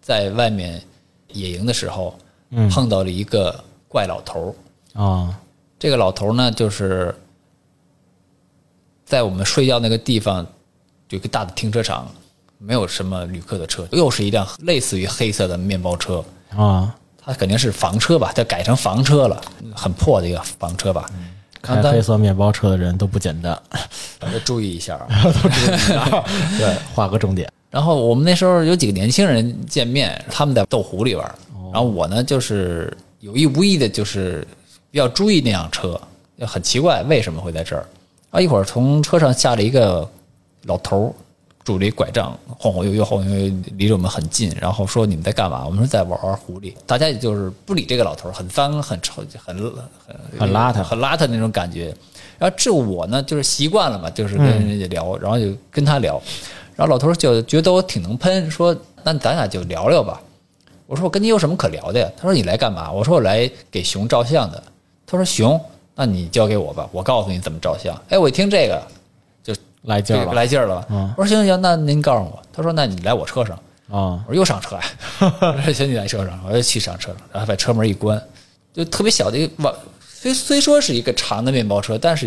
[0.00, 0.82] 在外面
[1.28, 2.18] 野营的时候，
[2.50, 2.68] 嗯。
[2.70, 4.56] 碰到了一个怪老头
[4.94, 5.00] 儿。
[5.02, 5.38] 啊
[5.82, 7.12] 这个老头儿呢，就是
[9.04, 10.46] 在我们睡觉那个地方
[11.08, 12.08] 有一个大的停车场，
[12.58, 16.24] 没有什么旅客的车，又是一辆类似于黑色的面包车，
[16.56, 16.94] 啊！
[17.18, 19.42] 它肯定是房车吧，它改成房车了，
[19.74, 21.10] 很破的一个房车吧。
[21.60, 23.60] 开黑色面包车的人都不简单，
[24.20, 25.08] 大家注意一下啊。
[26.60, 31.34] 对，画个重点然后我们那时候有几个年轻人见面，他们在斗湖里玩儿，
[31.72, 34.46] 然后我呢就是有意无意的，就是
[34.92, 35.98] 比较注意那辆车，
[36.38, 37.84] 就很奇怪为什么会在这儿。
[38.30, 40.08] 啊，一会儿从车上下来一个
[40.64, 41.12] 老头儿，
[41.64, 45.64] 拄着一拐杖，晃晃悠悠，晃晃悠悠，离着我们很近，然后说你们在干嘛？
[45.64, 46.74] 我们说在玩玩狐狸。
[46.86, 49.80] 大家也就是不理这个老头儿，很脏、很臭、很很
[50.38, 51.86] 很邋遢很邋遢那种感觉。
[52.38, 56.20] 然后这我呢，就是习惯了嘛，就是跟人家聊，然后就跟他聊。
[56.76, 60.20] 然后老头儿就觉得我挺能喷，说那咱俩就聊聊吧。
[60.86, 62.10] 我说我跟你有什么可聊的呀？
[62.16, 62.92] 他说你来干嘛？
[62.92, 64.62] 我说我来给熊照相的。
[65.12, 65.60] 他说行，
[65.94, 67.94] 那你交给我吧，我告诉你怎么照相。
[68.08, 68.82] 哎，我一听这个
[69.44, 70.86] 就来劲儿了来劲儿了吧？
[70.90, 72.42] 嗯我说行行行，那您告诉我。
[72.52, 73.54] 他说那你来我车上。
[73.90, 74.82] 啊我说又上车呀，
[75.20, 78.20] 我说行，你来车上，我就去上车上，然后把车门一关，
[78.72, 79.74] 就特别小的一个往，
[80.08, 82.26] 虽虽说是一个长的面包车，但是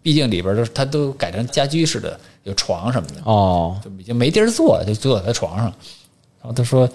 [0.00, 5.66] 毕竟里边都是它都改成家居式的，有床什么的，哦就已经没地儿坐了，就坐在床上。
[5.66, 6.88] 然后他说：“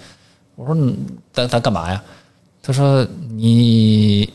[0.56, 0.96] 我说嗯
[1.32, 2.02] 咱咱干嘛呀？”
[2.60, 4.30] 他说：“你，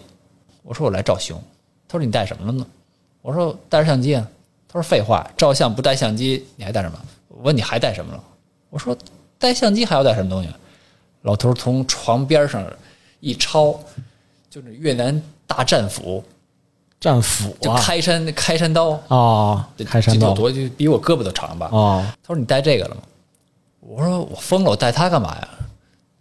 [0.64, 1.42] 我说我来照熊。”
[1.88, 2.66] 他说：“你带什么了呢？”
[3.22, 4.28] 我说：“带着相机啊。”
[4.68, 7.00] 他说：“废话，照相不带相机，你还带什么？”
[7.30, 8.24] 我问你还带什么了？
[8.70, 8.98] 我说
[9.38, 10.50] ：“带相机还要带什么东西？”
[11.22, 12.66] 老头从床边上
[13.20, 13.80] 一抄，
[14.50, 16.24] 就是越南大战斧，
[17.00, 21.70] 战斧开山开山刀，啊，开山刀多就比我胳膊都长吧？
[21.72, 23.02] 哦他说你带这个了吗？
[23.80, 25.48] 我说我疯了，我带它干嘛呀？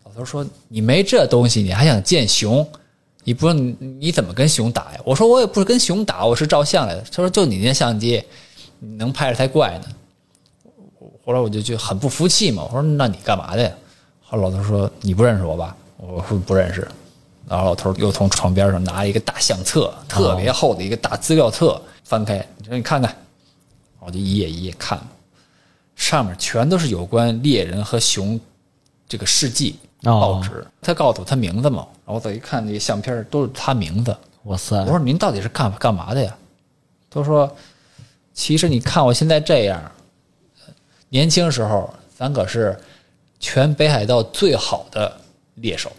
[0.05, 2.69] 老头说你没这东西，你还想见熊？
[3.25, 5.01] 你不你你怎么跟熊打呀？
[5.05, 7.01] 我说我也不是跟熊打，我是照相来的。
[7.03, 8.23] 他说就你那相机，
[8.79, 9.89] 你能拍着才怪呢。
[11.25, 13.73] 后来我就就很不服气嘛，我说那你干嘛的呀？
[14.21, 15.77] 后来老头说你不认识我吧？
[15.99, 16.89] 我说不认识。
[17.49, 23.15] 然后老头又从床边上拿了一个大相册，特别厚的一个大资料册，翻开，你说你看看，
[24.01, 25.01] 我就一页一页看，
[25.95, 28.41] 上面全都是有关猎人和熊
[29.09, 30.67] 这个事迹报纸。
[30.81, 34.17] 他告诉我他名字嘛，然后我再一看那个相片都是他名字。
[34.45, 36.37] 哇塞我说您到底是干干嘛的呀？
[37.09, 37.57] 他说，
[38.33, 39.81] 其实你看我现在这样，
[41.11, 42.77] 年轻时候咱可是
[43.39, 45.21] 全北海道最好的
[45.57, 45.93] 猎手，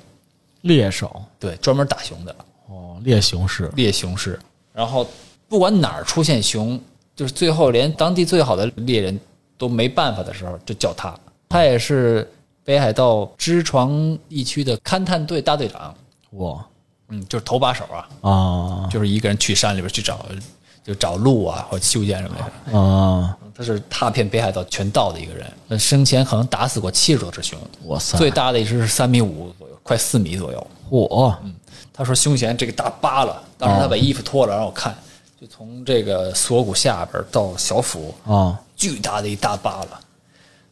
[0.62, 2.36] 猎手对，专门打熊的
[2.68, 4.40] 哦，猎熊是猎熊师。
[4.74, 5.08] 然后
[5.48, 6.82] 不管哪儿出现熊，
[7.16, 9.20] 就是最后连当地最好的猎人
[9.58, 11.16] 都没办法的时候，就叫他。
[11.48, 12.28] 他也是
[12.66, 15.94] 北海道知床地区的勘探队大队长，
[16.32, 16.66] 哇
[17.10, 18.08] 嗯，就是头把手啊。
[18.22, 20.26] 啊就是一个人去山里边去找
[20.84, 22.78] 就找路啊或者修建什么的。
[22.78, 30.68] 啊，他是踏遍北海道全道的一个人，那生前可能打死过七十多只熊，哇塞，最大的一只是三米五左右，快四米左右。
[30.90, 31.36] 嚯，
[31.92, 34.96] 他说胸前这个大疤了，当时他把衣服脱了让我看，
[35.40, 40.00] 就从这个锁骨下边到小腹，啊，巨大的一大疤了。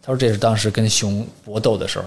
[0.02, 2.06] 他说这是当时跟熊搏斗的时候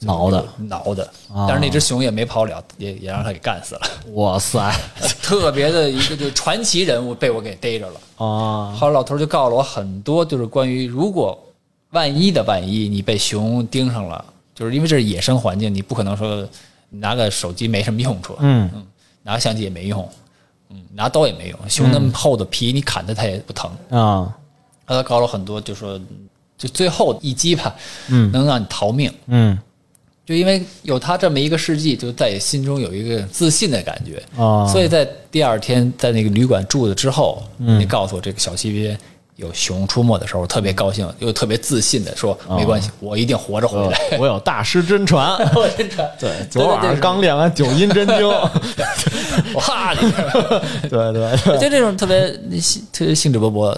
[0.00, 3.80] 挠的，挠的，啊但是那只熊也没跑了，也也让他给干死了。
[4.14, 4.74] 哇塞，
[5.22, 8.00] 特别的一个就是传奇人物被我给逮着了。
[8.16, 11.38] 啊，后来老头就告诉我很多，就是关于如果
[11.90, 14.24] 万一的万一你被熊盯上了，
[14.54, 16.48] 就是因为这是野生环境，你不可能说
[16.88, 18.70] 拿个手机没什么用处，嗯
[19.22, 20.08] 拿个相机也没用，
[20.70, 23.70] 嗯，拿刀也没用，熊那么厚的皮，你砍它它也不疼。
[23.90, 24.34] 啊，
[24.86, 26.00] 他告诉了很多，就说
[26.60, 27.74] 就最后一击吧，
[28.08, 28.30] 嗯。
[28.30, 29.10] 能让你逃命。
[29.28, 29.58] 嗯。
[30.26, 34.22] 就因为有他这么一个事迹，就在心中有一个自信的感觉。
[34.40, 34.66] 啊。
[34.68, 38.96] 所以在第二天在那个旅馆住了之后，你告诉我这个小溪边
[39.36, 43.98] 有熊出没的时候，特别高兴，又特别自信的说没关系，我一定活着回我来。
[44.20, 46.08] 我有大师真传， 我真传。
[46.20, 48.28] 对，昨晚上刚练完九阴真经，
[49.54, 50.00] 我怕，你。
[50.88, 53.76] 对对，就这种特别兴特别兴致勃勃，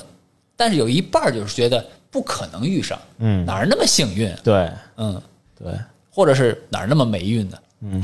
[0.57, 3.44] 但是有一半就是觉得不可能遇上，嗯。
[3.44, 4.70] 哪儿那么幸运，对。
[4.96, 5.20] 嗯，
[5.59, 5.72] 对，
[6.09, 7.59] 或者是哪儿那么霉运呢？
[7.81, 8.01] 嗯，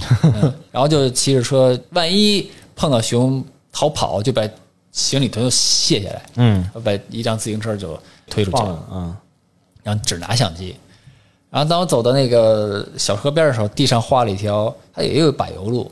[0.72, 4.42] 然后就骑着车，万一碰到熊逃跑，就把
[4.90, 9.16] 行李头就卸下来，嗯，把一辆自行车就推出去了，嗯。
[9.84, 10.74] 然后只拿相机。
[11.50, 15.90] 然后当我走到那个小河边的时候，地上画了一条，它也有柏油路，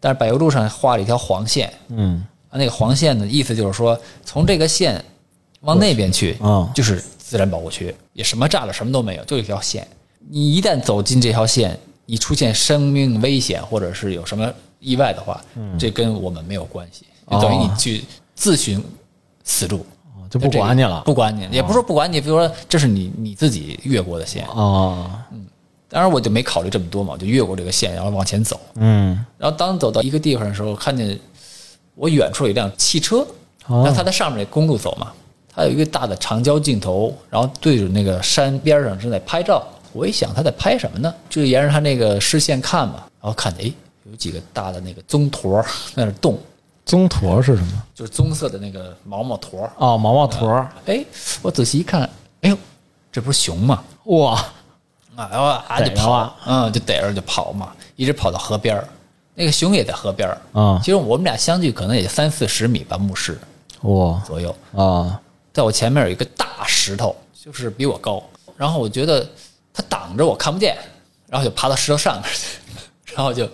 [0.00, 2.26] 但是柏油路上画了一条黄线，嗯。
[2.48, 5.02] 啊，那个黄线的意思就是说，从这个线
[5.60, 6.68] 往那边去，嗯。
[6.74, 9.86] 就是自然保护区，也什么栅栏什么都没有，就一条线。
[10.28, 15.40] 你一旦走进这条线，你出现生命危险或者是有什么意外的话，
[15.78, 18.82] 这跟我们没有关系，就等于你哦去自寻
[19.44, 19.86] 死路，
[20.28, 21.02] 就不管你了。
[21.06, 25.24] 不管你，也不是说不管你，比如说这是你你自己越过的线，啊，
[25.88, 28.58] 当然我就没考虑这么多嘛，我就越过这个线，然后往前走。
[28.74, 29.24] 嗯。
[29.38, 31.16] 然后当走到一个地方的时候，看见
[31.94, 33.18] 我远处有一辆汽车，
[33.68, 33.84] 哦。
[33.84, 35.12] 然后它在上面公路走嘛，
[35.54, 39.62] 它有一个大的长焦镜头，然后对着那个山边上正在拍照。
[39.92, 41.12] 我一想他在拍什么呢？
[41.28, 43.72] 就沿着他那个视线看嘛，然后看哎
[44.08, 45.60] 有几个大的那个棕驼
[45.94, 46.38] 在那儿动，
[46.86, 47.82] 棕驼是什么？
[47.92, 49.68] 就是棕色的那个毛毛驼。
[49.76, 51.04] 哦，毛毛驼，哎，
[51.42, 52.08] 我仔细一看，
[52.42, 52.56] 哎呦，
[53.10, 53.82] 这不是熊吗？
[54.04, 54.34] 哇，
[55.16, 58.86] 啊，然后啊就跑了，嗯，就逮着就跑嘛，一直跑到河边儿
[59.34, 63.38] 那个熊也在河边儿啊其实我们俩相距可能也就三四十米吧，目视
[63.82, 64.54] 哇左右。
[64.76, 65.20] 啊，
[65.52, 68.22] 在我前面有一个大石头，就是比我高，
[68.56, 69.28] 然后我觉得
[69.72, 70.76] 它挡着我看不见，
[71.26, 72.58] 然后就爬到石头上面去，
[73.14, 73.48] 然后就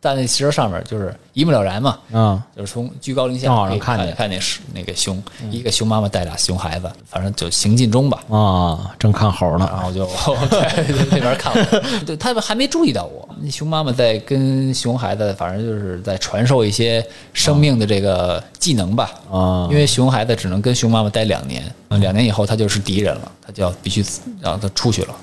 [0.00, 8.22] 在那石头上面，就是一目了然嘛，嗯就是从居高临下看见嗯看那是那个熊，一个熊妈妈带俩熊孩子，反正就行进中吧。
[8.30, 10.06] 啊，正看猴呢，然后就
[10.50, 13.28] 在那边看我，对他们还没注意到我。
[13.42, 19.10] 那熊妈妈在跟熊孩子，反正就是在传授一些生命的这个技能吧。
[19.30, 24.04] 啊因为熊孩子只能跟熊妈妈待两年，两年以后他就是敌人了，他就要必须
[24.40, 25.14] 让他出去了，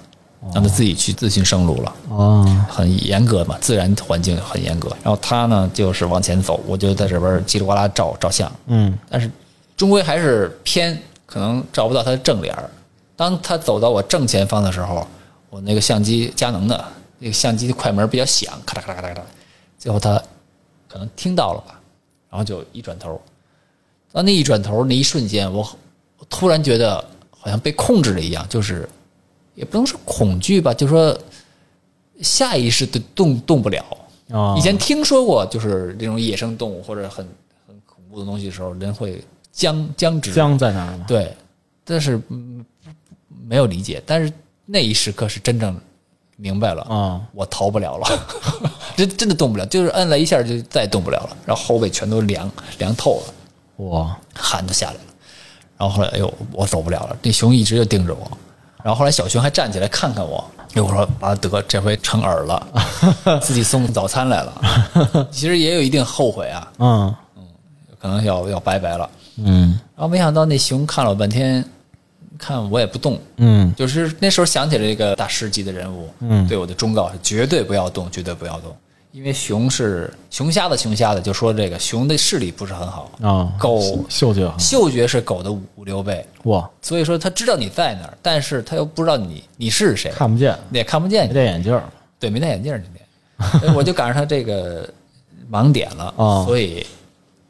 [0.54, 1.96] 让他自己去自寻生路了。
[2.10, 4.90] 哦很严格嘛，自然环境很严格。
[5.04, 8.52] 然后他呢，就是往前走，我就在这边叽里呱啦照照相。
[8.68, 9.30] 嗯但是
[9.76, 12.70] 终归还是偏，可能照不到他的正脸儿。
[13.16, 15.08] 当他走到我正前方的时候，
[15.50, 16.86] 我那个相机佳能的
[17.20, 19.24] 那个相机的快门比较响，咔嚓咔嚓咔嚓咔嚓。
[19.80, 20.22] 最后他
[20.88, 21.80] 可能听到了吧，
[22.30, 23.20] 然后就一转头。
[24.12, 25.60] 当那一转头那一瞬间，我
[26.18, 28.88] 我突然觉得好像被控制了一样，就是
[29.58, 31.20] 也不能说恐惧吧，就说
[32.22, 33.84] 下意识的动动不了。
[34.30, 37.28] 啊，以前听说过，就是这种野生动物或者很
[37.66, 39.20] 很恐怖的东西的时候，人会
[39.52, 40.32] 僵僵直。
[40.32, 41.06] 僵在那儿吗？
[41.08, 41.36] 对，
[41.84, 42.64] 但是嗯
[43.48, 44.32] 没有理解，但是
[44.66, 45.76] 那一时刻是真正
[46.36, 48.08] 明白了啊，我逃不了了，
[48.96, 55.00] 真真的动不了，就是摁了一下就再也动不了了，然后后背全都凉凉透了，哇，汗都下来了。
[55.80, 58.38] 然后后来，哎呦，我走不了了，那熊一直就盯着我。
[58.88, 62.68] 然后后来小熊还站起来看看我，哎，我说完了得这回成耳了，
[63.44, 65.28] 自己送早餐来了。
[65.30, 67.14] 其实也有一定后悔啊，嗯
[68.00, 69.10] 可能要要拜拜了。
[69.44, 71.62] 嗯然后没想到那熊看了我半天，
[72.38, 78.74] 看我也不动，嗯就是那时候想起了这个大师级的人物，嗯对我的忠告是绝对不要动，绝对不要动，
[79.12, 91.84] 因为熊是熊瞎子，熊瞎子就说这个熊的视力不是很好，啊，狗嗅觉嗅觉是狗的五五六倍，哇，所以说它知道你在哪儿，但是它又不知道你你是谁，看不见，也看不见没你，戴眼镜儿。
[92.20, 94.88] 对，没戴眼镜儿今天，所以 我就赶上它这个
[95.52, 96.46] 盲点了，啊。
[96.46, 96.86] 所以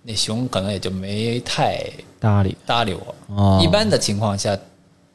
[0.04, 1.82] 那熊可能也就没太
[2.20, 3.16] 搭理搭理我。
[3.36, 4.58] 哦一般的情况下，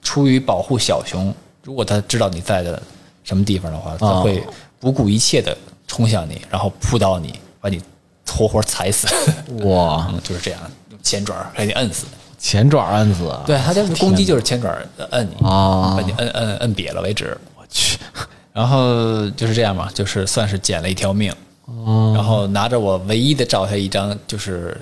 [0.02, 2.83] 出于保护小熊，如果它知道你在的
[3.24, 4.42] 什么地方的话，它哦会
[4.81, 5.57] 不顾一切的
[5.92, 7.78] 冲向你，然后扑倒你，把你
[8.26, 9.07] 活活踩死。
[9.64, 12.07] 哇， 嗯，就是这样，用前爪把你摁死。
[12.38, 14.74] 前爪摁死，对，它就是攻击就是前爪
[15.11, 17.37] 摁你，啊把你摁摁摁瘪了为止。
[17.59, 17.98] 我去，
[18.55, 21.31] 然后就是这样嘛，就是算是捡了一条命。
[21.66, 24.74] 哦，然后拿着我唯一的照下一张就是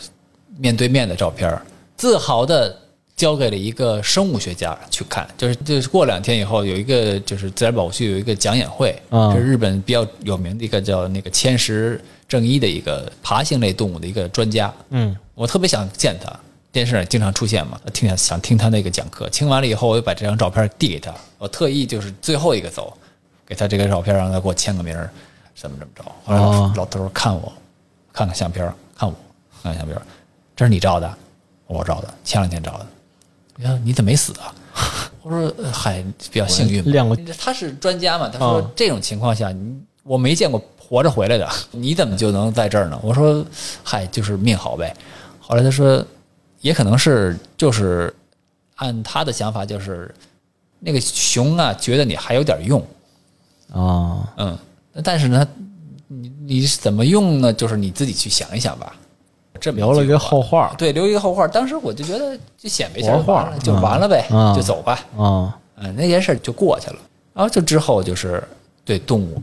[0.58, 1.60] 面对面的照片，
[1.96, 2.74] 自豪的
[3.20, 5.28] 交给了一个生物学家去看。
[5.36, 14.72] 就是就是过两天以后有一个就是自然保护区有一个讲演会，嗯是日本比较有名的一个叫那个千石正一的一个爬行类动物的一个专家。
[14.88, 16.34] 嗯，我特别想见他，
[16.72, 19.28] 电视上经常出现嘛，听想想听他那个讲课。
[19.28, 22.96] 听完了以后，我就把这张照片递给他，我特意就是最后一个走，
[23.46, 25.10] 给他这个照片，让他给我签个名儿，
[25.54, 26.02] 怎么怎么着。
[26.24, 27.52] 后来老、哦老头看我，
[28.14, 28.64] 看看相片，
[28.96, 29.14] 看我，
[29.62, 30.00] 看看相片，
[30.56, 31.14] 这是你照的？
[31.66, 32.86] 我照的，前两天照的。
[33.62, 34.54] 呀，你怎么没死啊？
[35.22, 36.90] 我说呃嗨，比较幸运吧。
[36.90, 42.98] 亮过他是专家嘛，他说嗯这种情况下，你我没见过活着回来的， 你怎么就能在这儿呢？
[43.02, 43.44] 我说
[43.82, 44.94] 嗨，就是命好呗。
[45.40, 46.04] 后来他说，
[46.60, 48.14] 也可能是就是
[48.76, 50.12] 按他的想法，就是
[50.78, 52.80] 那个熊啊，觉得你还有点用，
[53.72, 54.58] 啊，嗯，
[55.04, 55.46] 但是呢，
[56.06, 57.52] 你你怎么用呢？
[57.52, 58.94] 就是你自己去想一想吧。
[59.60, 61.46] 这么留了一个后话对，留一个后话。
[61.46, 65.04] 当时我就觉得就显摆一下就完了，就完了呗，嗯就走吧。
[65.94, 66.96] 那件事就过去了。
[67.32, 68.42] 然后就之后就是
[68.84, 69.40] 对动物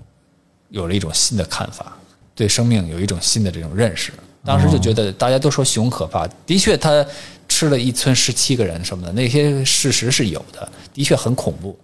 [0.69, 1.97] 有了一种新的看法，
[2.35, 4.11] 对生命有一种新的这种认识。
[4.43, 7.05] 当时就觉得大家都说熊可怕，的确它
[7.47, 11.77] 吃了一村十七个人什么的，那些事实是有的，的确很恐怖。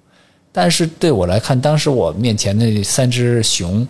[0.51, 3.85] 但是对我来看，当时我面前的那三只熊，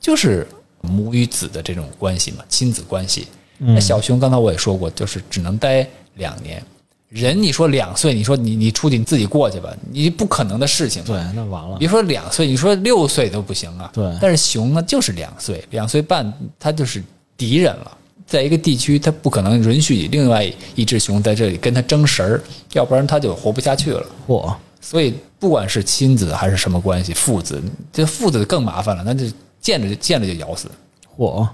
[0.00, 0.46] 就是
[0.80, 3.26] 母与子的这种关系嘛，亲子关系。
[3.58, 6.62] 那小熊刚才我也说过，就是只能待两年。
[7.08, 11.02] 人你说两岁，你说你你出去你自己过去吧，你不可能的事情。
[11.04, 13.90] 对，那完了，别说两岁，你说六岁都不行啊。
[13.94, 17.02] 对但是熊呢，就是两岁，两岁半，它就是
[17.36, 17.96] 敌人了。
[18.26, 22.42] 在一个地区，它不可能允许另外一只熊在这里跟它争食儿，
[22.74, 24.06] 要不然它就活不下去了。
[24.26, 29.24] 嚯，所以不管是亲子还是什么关系，父子，这父子更麻烦了，那就
[29.60, 30.68] 见着就见着就咬死。
[31.16, 31.46] 嚯，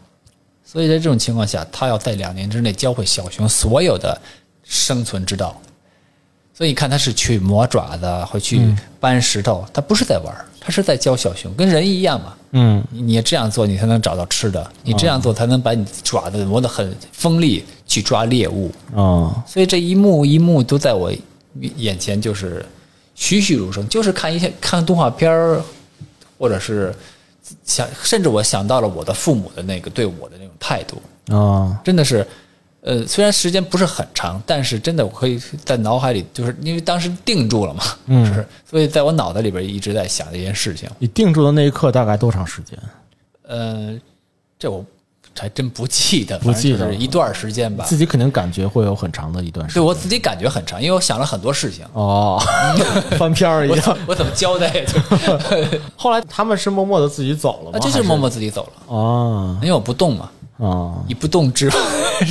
[0.64, 4.20] 所以在这种情况下，他要在两年之内教会小熊所有的
[4.62, 5.60] 生存之道。
[6.56, 8.60] 所以你看，他是去磨爪子，会去
[9.00, 12.32] 搬石头，他不是在玩儿，他是在教小熊，跟人一样嘛。
[12.52, 18.70] 嗯，你这样做，你才能找到吃的；你这样做，才能把你爪子磨得很锋利，去抓猎物。
[18.94, 21.12] 啊，所以这一幕一幕都在我
[21.76, 22.64] 眼前，就是
[23.16, 25.60] 栩栩如生，就是看一些看动画片儿，
[26.38, 26.94] 或者是
[27.64, 31.02] 想，甚至我想到了我的父母的那个对我的那种态度，
[31.34, 32.26] 啊，真的是，
[32.82, 40.88] 呃，虽然时间不是很长，但是真的我可以在脑海里，就是因为当时定住了嘛，嗯是，所以在我脑袋里边一直在想这件事情。
[40.98, 42.78] 你定住的那一刻大概多长时间？
[43.42, 43.98] 呃，
[44.58, 44.84] 这我
[45.38, 47.96] 还真不记得，不记得一段时间吧自。
[47.96, 49.82] 己肯定感觉会有很长的一段时间。
[49.82, 51.84] 对我自己感觉很长，因为我想了很多事情。
[51.92, 52.40] 哦，
[53.18, 53.98] 翻篇儿一样。
[54.06, 54.84] 我怎么交代
[55.96, 57.78] 后来他们是默默的自己走了吗？
[57.78, 61.70] 啊，就是默默自己走了，哦因为我不动嘛，啊一不动知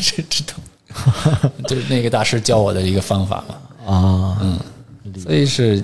[0.01, 3.55] 知知动， 就是那个大师教我的一个方法嘛。
[3.85, 4.37] 啊！
[4.41, 4.59] 嗯
[5.21, 5.83] 所以是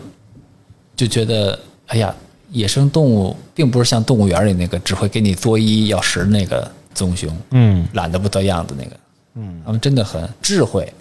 [0.96, 2.16] 就觉得，哎呀，
[2.52, 7.88] 野生动物并不是像动物园里那个只会给你作揖要食那个棕熊，嗯。
[7.94, 8.92] 懒得不得样子那个，
[9.36, 10.92] 嗯，他们真的很智慧，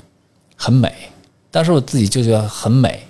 [0.57, 0.95] 很美。
[1.51, 3.03] 当时我自己就觉得很美，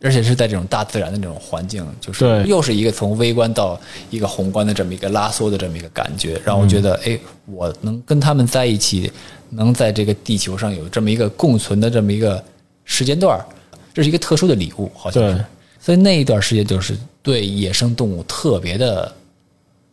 [0.00, 9.10] 而且是在这种大自然的这种环境，就是又是一个从微观到一个宏观的这么一个拉缩的这么一个感觉，让我觉得，哎，我能跟他们在一起，
[9.50, 12.42] 能在这个地球上有这么一个共存的这么一个
[12.84, 13.44] 时间段儿，
[13.92, 15.44] 这是一个特殊的礼物，好像是。
[15.80, 19.12] 所以那一段时间就是对野生动物特别的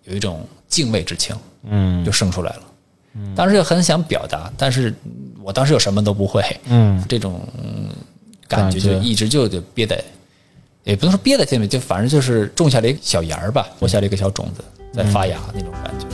[0.04, 2.06] 有一种敬畏之情，嗯。
[2.06, 2.62] 就生出来了。
[3.36, 4.96] 当时就很想表达，但是
[5.44, 7.04] 我当时又什么都不会，嗯。
[7.10, 7.90] 这种嗯
[8.48, 10.02] 感觉就一直就就憋在，
[10.84, 14.64] 也不能说憋在心里，就反正就是种下了一个小芽儿吧，播下了一个小种子，
[14.94, 16.06] 在发芽那种感觉。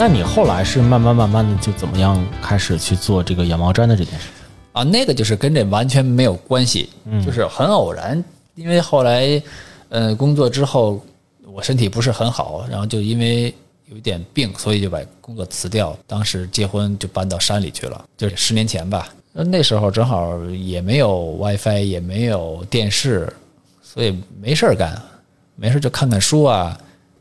[0.00, 4.28] 那你后来是慢慢慢慢的就怎么样开始去做这个羊毛毡的这件事？
[4.72, 6.88] 啊，那个就是跟这完全没有关系，
[7.26, 8.22] 就是很偶然。
[8.54, 9.42] 因为后来，
[9.88, 11.04] 呃，工作之后
[11.44, 13.52] 我身体不是很好，然后就因为
[13.86, 15.98] 有一点病，所以就把工作辞掉。
[16.06, 19.08] 当时结婚就搬到山里去了，就是十年前吧。
[19.32, 23.28] 那那时候正好也没有 WiFi，也没有电视，
[23.82, 24.96] 所以没事儿干，
[25.56, 26.78] 没事就看看书啊，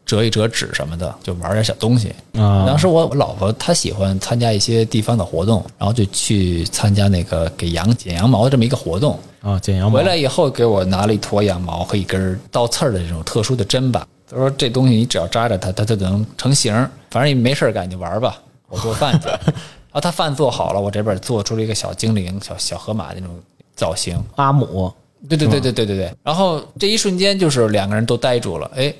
[0.07, 2.07] 折一折纸什么的，就玩点小东西。
[2.33, 9.19] 啊当时我我老婆她喜欢参加一些地方的活动，然后就去参加那个给羊剪羊毛的这么一个活动。
[9.41, 14.07] 啊，剪羊毛回来以后给我拿了一坨羊毛和一根倒刺儿的这种特殊的针吧。
[14.29, 16.89] 他说这东西你只要扎着它，它就能成型儿。
[17.11, 18.41] 反正你没事儿干你就玩儿吧。
[18.69, 19.27] 我做饭去，
[19.87, 23.29] 然后他饭做好了，我这边做出了一个小精灵、小小河马那种
[23.75, 24.21] 造型。
[24.35, 24.93] 阿姆
[25.29, 26.13] 对对对对对对对。
[26.23, 28.93] 然后这一瞬间就是两个人都呆住了，哎，呃，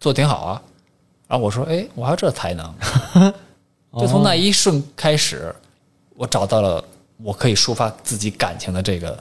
[0.00, 0.62] 做挺好啊。
[1.28, 2.74] 然后我说，哎，我还有这才能。
[3.98, 5.54] 就从那一瞬开始，
[6.16, 6.84] 我找到了
[7.16, 9.18] 我可以抒发自己感情的这个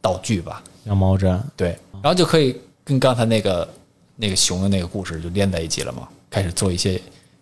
[0.00, 0.62] 道具吧。
[0.84, 3.68] 羊毛毡，对，然后就可以跟刚才那个
[4.16, 6.94] 那个熊的那个故事就连在一起了嘛，开始做一些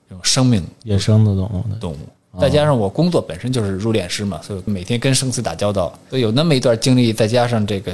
[0.09, 1.99] 这种生命野生的动物动物。
[2.39, 7.93] 再加上我工作本身就是入殓师嘛，所以每天跟生死打交道，所以有那么一段经历，再加上这个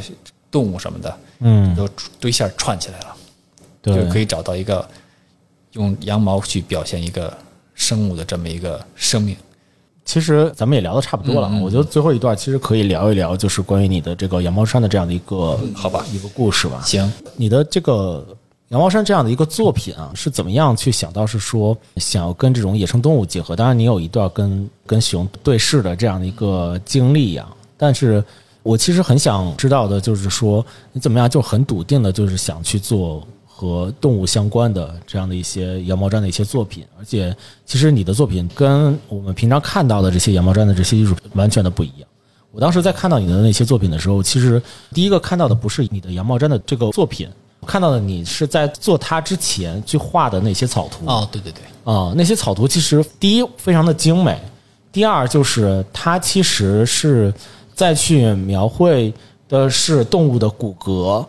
[0.51, 1.89] 动物什么的，嗯，都
[2.21, 3.16] 都一下串起来了，对，
[3.87, 4.87] 就可以找到一个
[5.72, 7.32] 用羊毛去表现一个
[7.74, 9.37] 生物的这么一个生命。
[10.05, 16.80] 其实咱们也聊的差不多了，嗯我觉得最后一段其实可以聊一聊，就是关于你的这个羊毛衫的这样的一个好吧一个故事吧。
[16.84, 18.24] 行，你的这个
[18.68, 23.57] 羊毛衫这样的一个作品啊，是怎么样去想到是说想要跟这种野生动物结合？
[23.57, 27.45] 当然，你有一段跟跟熊对视的这样的一个经历呀、
[27.76, 28.24] 但是
[28.62, 33.26] 我其实很想知道的就是说，你怎么样就很笃定的，就是想去做
[33.59, 37.34] 和动物相关的这样的一些羊毛毡的一些作品，而且
[37.64, 42.07] 其实你的作品跟我们平常看到的这些羊毛毡的这些艺术品完全的不一样。
[42.52, 47.26] 我当时在看到你的那些作品的时候，其实第一个看到的不是你的羊毛毡的这个作品，
[47.66, 54.38] 看到的你是在做它之前去画的那些草图哦，对对对，啊、那些草图其实第一非常的精美，
[54.92, 57.32] 第二就是它其实是
[57.74, 59.12] 再去描绘
[59.48, 61.26] 的是动物的骨骼，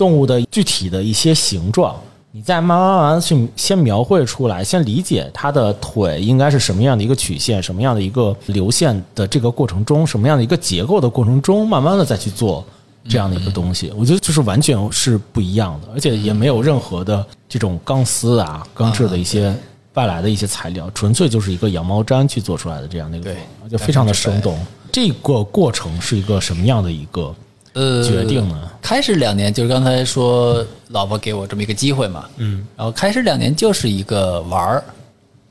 [0.00, 1.94] 动物的具体的一些形状。
[2.32, 12.64] 你再慢慢慢慢去先描绘出来，先理解它的腿应该是什么样的一个曲线，什么样的一个流线的这个过程中，什么样的一个结构的过程中，慢慢的再去做
[13.08, 13.92] 这样的一个东西。
[13.94, 19.52] 我觉得就是完全是不一样的，而且也没有任何的这种钢丝啊、钢制的一些
[19.94, 24.56] 外来的一些材料，纯粹就是一个羊毛毡去做出来的这样的一个对作品，而且非常的生动。
[24.92, 27.34] 这个过程是一个什么样的一个
[27.74, 28.70] 呃，决定呢？
[28.82, 34.84] 开始两年就是刚才说老婆给我这么一个机会嘛，嗯，然后开始两年就是一个玩儿，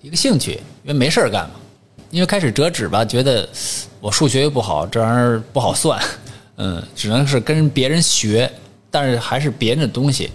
[0.01, 0.53] 一个兴趣，
[0.83, 1.51] 因为没事儿干嘛。
[2.11, 3.47] 因为开始折纸吧，觉得
[4.01, 6.01] 我数学又不好，这玩意儿不好算，
[6.57, 8.51] 嗯，只能是跟别人学，
[8.89, 10.31] 但是还是别人的东西，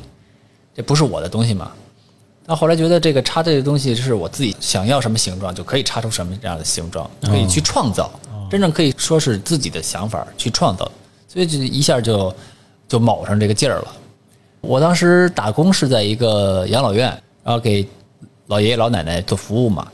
[0.73, 1.73] 这不是我的东西嘛。
[2.47, 8.09] 那后来觉得这个插这个东西是我自己想要什么形状就可以插出什么这样的形状，可以去创造，
[8.49, 10.89] 真正可以说是自己的想法去创造，
[11.35, 12.33] 所以这一下就
[12.87, 13.89] 就卯上这个劲儿了。
[14.61, 17.09] 我当时打工是在一个养老院，
[17.43, 17.85] 然后给
[18.47, 19.89] 老爷爷老奶奶做服务嘛，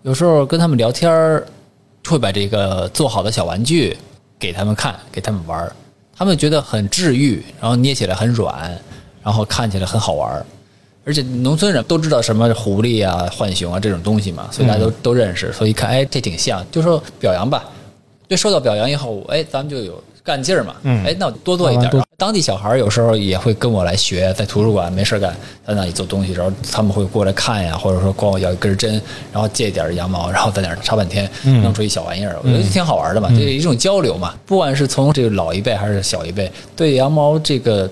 [0.00, 1.46] 有时候跟他们聊天儿，
[2.06, 3.94] 会把这个做好的小玩具
[4.38, 5.72] 给他们看，给他们玩儿，
[6.16, 8.76] 他们觉得很治愈，然后捏起来很软，
[9.22, 10.46] 然后看起来很好玩儿。
[11.04, 17.64] 而且农村人都知道什么狐狸啊、浣熊啊这种东西嘛，所以大家都、都认识，所以一看，哎，这挺像，就说表扬吧。
[18.26, 20.76] 对，受到表扬以后，哎，咱们就有干劲儿嘛。
[20.82, 21.90] 嗯哎，那我多做一点。
[22.18, 25.34] 当地小孩儿有时候也会跟我来学，在图书馆没事儿干，
[25.66, 29.00] 在那里做东西，然后他们会过来看呀，或者说管我要一根针，
[29.32, 31.30] 然后借一点儿羊毛，然后在那儿插半天，
[31.62, 34.34] 弄出一小玩意儿，我觉得挺好玩的嘛，这是一种交流嘛。
[34.44, 37.88] 不管是从这个老一辈还是小一辈，对羊毛这个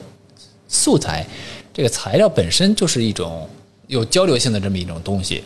[0.69, 1.25] 素材，
[1.73, 3.49] 这个材料本身就是一种
[3.87, 5.45] 有交流性的这么一种东西，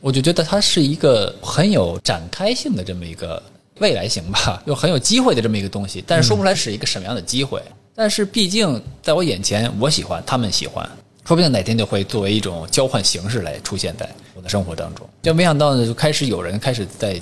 [0.00, 3.42] 我就觉得它是一个很有展开性的这么一个
[3.80, 7.60] 未来型吧， 又很有机会的这么一个东西，但是说不出来是一个什么样的机会。
[7.94, 10.84] 但是毕竟在我眼前，我喜欢，他们喜欢，
[11.24, 15.08] 说不定哪天就会作为一种交换形式来出现在我的生活当中。
[15.22, 17.20] 就没想到呢，就开始有人开始在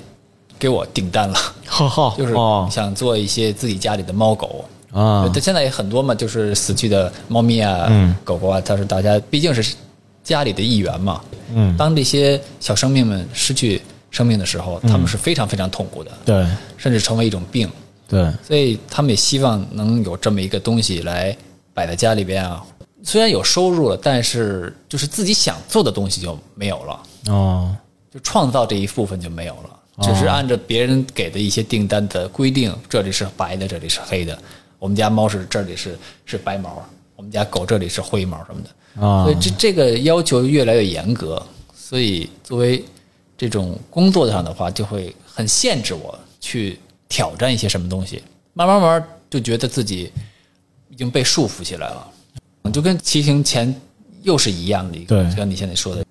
[0.57, 1.37] 给我订单了，
[2.17, 4.65] 就是哦想做一些自己家里的猫狗。
[4.91, 9.73] 啊对，现在也很多嘛，就是死去的猫咪啊、嗯狗狗啊，它是大家毕竟是
[10.23, 11.19] 家里的一员嘛。
[11.55, 13.81] 嗯当这些小生命们失去
[14.13, 16.47] 生命的时候，他们是非常非常痛苦的，对。
[16.77, 17.69] 甚至成为一种病。
[18.07, 18.31] 对。
[18.47, 21.35] 所以他们也希望能有这么一个东西来
[21.73, 22.63] 摆在家里边啊。
[23.03, 27.75] 虽然有收入了，但是就是自己想做的东西就没有了，哦。
[28.13, 34.37] 就创造这一部分就没有了，只是按照别人给的一些订单的规定，这里是白的，这里是黑的。
[34.77, 36.85] 我们家猫是这里是是白毛，
[37.15, 38.69] 我们家狗这里是灰毛什么的。
[39.03, 41.41] 啊所以这这个要求越来越严格，
[41.75, 42.85] 所以作为
[43.43, 46.79] 这种工作上的话，就会很限制我去
[47.09, 48.23] 挑战一些什么东西。
[48.53, 50.11] 慢慢慢慢就觉得自己
[50.89, 52.11] 已经被束缚起来了，
[52.71, 53.73] 就跟骑行前
[54.21, 55.29] 又是一样的一个，对。
[55.29, 56.05] 就像你现在说的，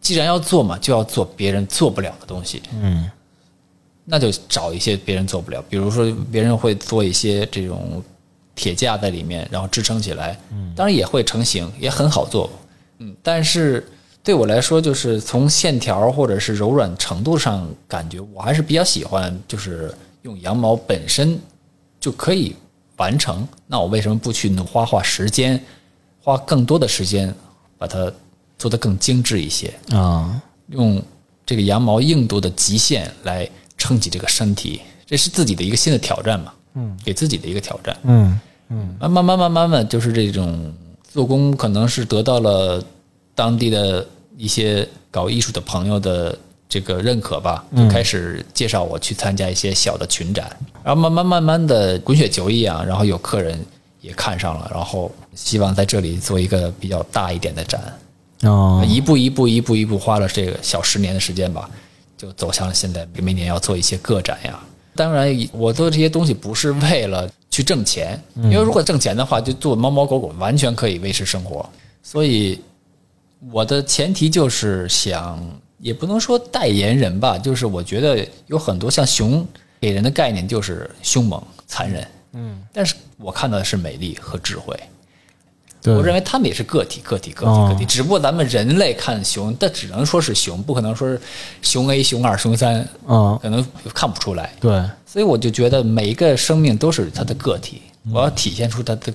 [0.00, 2.62] 既然要做嘛，就要做别人做不了的东西。
[2.80, 3.10] 嗯。
[4.04, 8.04] 那就找一些别人做不了，比如说别人会做一些这种
[8.54, 10.38] 铁架在里面，然后支撑起来，
[10.76, 12.50] 当然也会成型，也很好做，
[12.98, 13.88] 嗯，但是
[14.24, 21.38] 对我来说，就是从线条或者是柔软程度上，感觉我还是比较喜欢，就是用羊毛本身
[22.00, 22.56] 就可以
[22.96, 23.46] 完成。
[23.66, 25.62] 那我为什么不去花花时间，
[26.22, 27.32] 花更多的时间
[27.76, 28.10] 把它
[28.58, 29.72] 做得更精致一些？
[29.90, 31.00] 啊用
[31.44, 33.46] 这个羊毛硬度的极限来
[33.76, 36.54] 撑起这个身体，这是自己的一个新的挑战嘛？
[36.72, 37.94] 嗯，给自己的一个挑战。
[38.04, 38.40] 嗯
[38.98, 40.72] 慢慢慢慢慢慢，就是这种
[41.12, 42.82] 做工，可能是得到了
[43.34, 44.04] 当地的
[44.36, 46.36] 一些搞艺术的朋友的
[46.68, 50.50] 这个认可吧，就开始介绍我去参加一些小的群展，
[50.82, 53.58] 然后慢慢慢慢的滚雪球一样，然后有客人
[54.00, 57.80] 也看上了，然后希望在这里做一个比较大一点的展。
[58.42, 61.70] 哦一步一步一步一步花了这个小十年的时间吧，
[62.18, 64.58] 就走向了现在每年要做一些个展呀。
[64.94, 71.68] 当然，我做这些东西不是为了去挣钱，因为如果挣钱的话，就做猫猫狗狗完全可以维持生活。
[72.02, 72.60] 所以
[73.52, 75.38] 我的前提就是想，
[75.78, 79.46] 也不能说代言人吧，就是我觉得有很多像熊
[79.80, 84.78] 给人的概念就是凶猛、残忍，嗯，但是我看到的是美丽和智慧。
[85.86, 87.68] 我认为他们也是个体，个体，个体，哦。
[87.70, 87.84] 个体。
[87.84, 91.20] 只不过咱们人类看熊，但只能说是熊，不可能说是
[91.60, 94.50] 熊 A、熊二、熊三，嗯可能看不出来。
[94.58, 94.82] 对。
[95.04, 99.12] 所以我就觉得每一个生命都是它的个体，我要体现出它的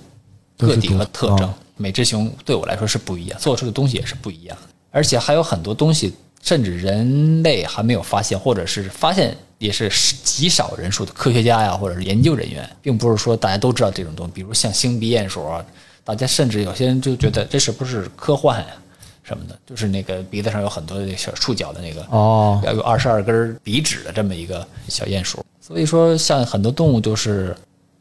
[0.68, 1.54] 个体和特征。
[1.82, 4.58] 每只熊对我来说是不一样，做出的东西也是不一样，
[4.92, 9.90] 而且还有很多东西，甚至人类还没有发现，或者是发现也是
[10.22, 14.32] 极少人数的科学家呀，或者是研究人员，并不是说大家都知道这种东西。
[14.34, 15.66] 比如像星鼻鼹鼠啊，
[16.04, 18.68] 大家甚至有些人就觉得这是不是科幻呀、
[19.24, 25.46] 什么的，就是那个鼻子上有很多小触角的那个哦要有二十二根鼻指的这么一个小鼹鼠。
[25.62, 27.56] 所以说，像很多动物都是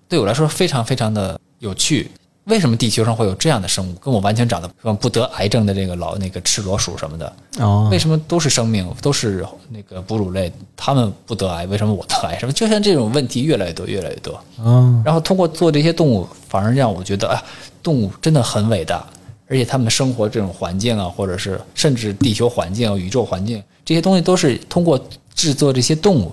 [0.08, 2.10] 对我来说非常非常的有趣。
[2.48, 7.32] 为什么地球上会有这样的生物，跟我完全长得不得癌症的这个老那个赤裸鼠什么的？
[7.60, 12.38] 哦为什么都是生命，都是那个哺乳类，他们不得癌，为什么我得癌？
[12.38, 12.52] 什么？
[12.52, 14.38] 就像这种问题越来越多，越来越多。
[14.64, 17.42] 嗯然后通过做这些动物，反而让我觉得，啊，
[17.82, 19.06] 动物真的很伟大，
[19.46, 24.98] 而且它们生活这种环境啊，或者是甚至地球环境、宇宙环境这些东西，都是通过
[25.34, 26.32] 制作这些动物，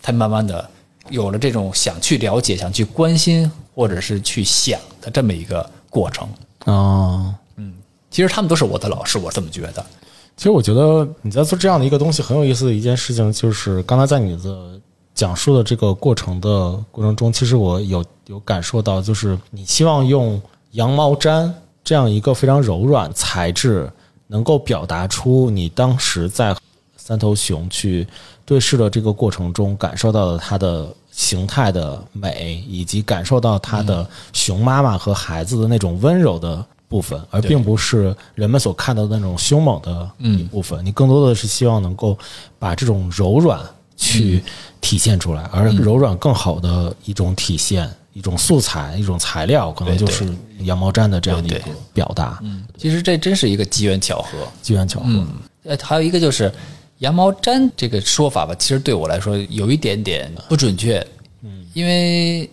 [0.00, 0.64] 才慢慢的
[1.10, 6.28] 有了这种想去了解、想去关心，或者是去想的这么一个过程。
[6.64, 7.32] 哦。
[8.10, 9.86] 其实他们都是我的老师，我这么觉得。
[10.36, 14.80] 其实我觉得你在做这样的一个东西很有意思的一件事情，就是刚才在你的
[15.14, 20.40] 讲述的这个过程的过程中，其实我有有感受到，就是你希望用
[20.72, 21.48] 羊毛毡
[21.84, 23.88] 这样一个非常柔软材质，
[24.26, 26.56] 能够表达出你当时在
[26.96, 28.04] 三头熊去
[28.44, 30.88] 对视的这个过程中感受到的它的
[31.18, 40.84] 形态的美，以及感受到它的熊妈妈和孩子的那种温柔的部分，而并不是人们所看到的那种凶猛的一部分。
[40.86, 42.16] 你更多的是希望能够
[42.56, 43.60] 把这种柔软
[43.96, 44.40] 去
[44.80, 47.90] 体现出来，而柔软更好的一种体现。
[48.14, 50.26] 一种素材，一种材料，可能就是
[50.60, 52.42] 羊毛毡的这样的一个表达，
[52.76, 54.38] 其实这真是一个机缘巧合。
[54.60, 55.06] 机缘巧合。
[55.06, 55.28] 嗯，
[55.62, 56.52] 呃，还有一个就是
[56.98, 60.98] 羊毛毡这个说法吧，其实对我来说有一点点不准确。
[61.42, 62.48] 嗯，因为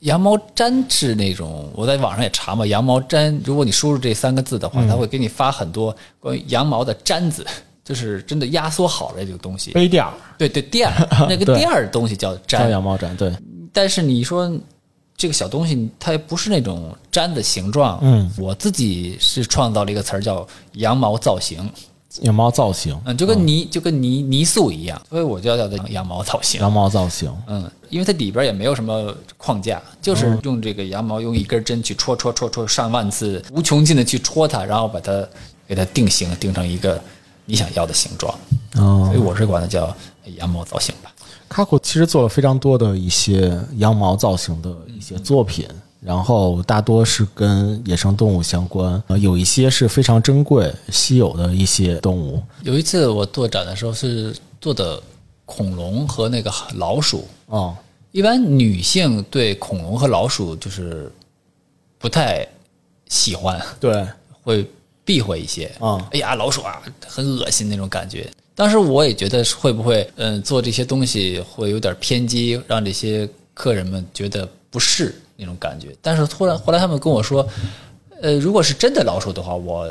[0.00, 7.46] 羊毛毡是那种我在网上也查嘛，羊毛毡，如果你输入这三个字的话，它会给你发很多关于羊毛的毡子。
[7.82, 13.32] 就是真的压缩好了这个东西，杯垫儿对对垫儿， 那个垫儿的东西叫叫毡，羊毛毡，对，
[13.72, 14.48] 但是你说
[15.16, 17.98] 这个小东西，它不是那种毡的形状。
[18.02, 21.68] 嗯，我自己是创造了一个词儿叫羊毛造型。
[22.22, 26.60] 羊毛造型，嗯，就跟泥、就跟泥泥塑一样，所以我就叫它羊毛造型。
[26.60, 35.24] 羊毛造型，嗯，因为它里边也没有什么框架，就是嗯用这个羊毛用一根针去戳戳戳戳上万次，无穷尽的去戳它，然后把它
[35.68, 37.00] 给它定型，定成一个
[37.44, 38.34] 你想要的形状。
[38.76, 39.94] 哦所以我是管它叫
[40.36, 41.12] 羊毛造型吧。
[41.48, 45.66] 卡库其实做了非常多的一些羊毛造型的一些作品，
[46.00, 52.42] 然后大多是跟野生动物相关，呃，有一些是非常珍贵、稀有的一些动物。
[52.62, 55.02] 有一次我做展的时候是做的
[55.44, 57.76] 恐龙和那个老鼠，哦，
[58.12, 61.12] 一般女性对恐龙和老鼠就是
[61.98, 62.46] 不太
[63.08, 64.06] 喜欢，对，
[64.42, 64.66] 会
[65.04, 65.70] 避讳一些。
[65.80, 68.30] 嗯哎呀，老鼠啊，很恶心那种感觉。
[68.54, 75.94] 当时我也觉得会不会，嗯，做这些东西会有点偏激，让这些客人们觉得不适那种感觉。
[76.00, 77.46] 但是突然后来他们跟我说，
[78.22, 79.88] 呃，如果是真的老鼠的话，我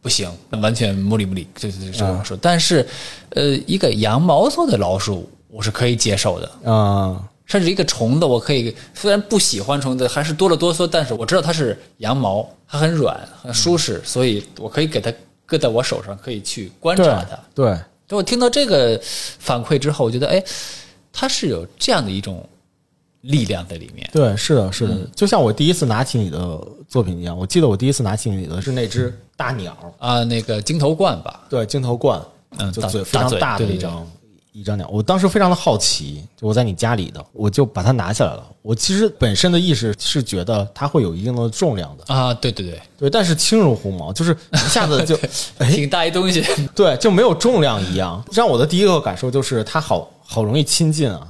[0.00, 0.30] 不行，
[0.62, 2.36] 完全木里木里，对对对，这样说。
[2.40, 2.86] 但是，
[3.30, 6.50] 呃，一个羊毛做的老鼠，我是可以接受的。
[6.64, 15.10] 嗯甚至一个虫子，我可以虽然不喜欢虫子，还是哆了哆嗦，但是我知道它是羊毛，它很软很舒适，所以我可以给它
[15.46, 17.38] 搁在我手上，可以去观察它。
[17.54, 17.70] 对，
[18.06, 20.44] 等我听到这个反馈之后，我觉得，哎，
[21.10, 22.46] 它是有这样的一种
[23.22, 24.08] 力量在里面。
[24.12, 25.10] 对，是的，是的，嗯。
[25.14, 32.20] 就像我第一次拿起你的作品一样，我记得我第一次拿起你的是那只大鸟，啊，那个金头冠吧，对，金头冠，
[32.58, 34.06] 嗯就嘴非常大的一张
[34.52, 34.88] 一张鸟。
[34.88, 38.44] 我当时非常的好奇，就我在你家里的，我就把它拿下来了。
[38.62, 45.18] 我其实本身的意识是觉得它会有一定的重量的，啊，对对对，对，但是轻如鸿毛，就是一下子就，
[45.58, 46.44] 哎，挺大一东西，
[46.74, 48.22] 对，就没有重量一样。
[48.32, 51.26] 让我的第一个感受就是它好好容易亲近啊，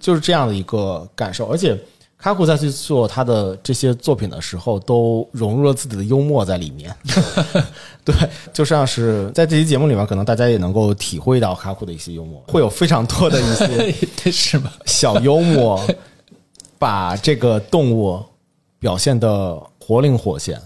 [0.00, 1.46] 就是这样的一个感受。
[1.46, 1.78] 而且
[2.18, 6.94] 卡库在去做他的这些作品的时候，都融入了自己的幽默在里面。
[8.04, 8.14] 对，
[8.52, 14.70] 就像是在这期节目里面，可能大家也能够体会到卡库的一些幽默，会有非常多的一些 是吗？
[14.84, 15.80] 小幽默，
[16.78, 18.22] 把这个动物
[18.78, 20.60] 表现的活灵活现，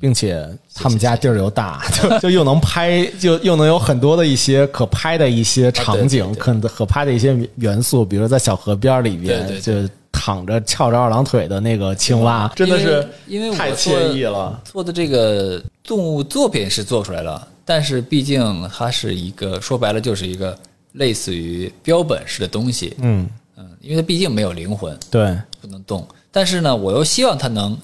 [0.00, 9.72] 并且他们家地儿又大， 就就又能拍，就又能有很多的一些可拍的一些场景，可能可拍的一些元素，比如在小河边里边，就
[10.12, 14.60] 躺着翘着二郎腿的那个青蛙，真的是因为我太惬意了。
[14.64, 20.56] 做的这个动物作品是做出来了，但是毕竟它是一个说白了就是一个
[20.92, 26.06] 类似于标本式的东西，嗯，嗯，因为它毕竟没有灵魂，对，不能动。
[26.32, 27.76] 但是呢，我又希望它能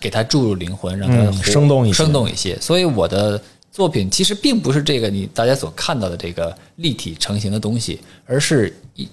[0.00, 2.58] 给它注入灵魂，让它嗯生动一些生动一些。
[2.58, 3.40] 所以我的
[3.70, 9.08] 作品其实并不是这个你大家所看到的这个立体成型的东西，而是一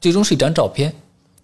[0.00, 0.92] 最终是一张照片。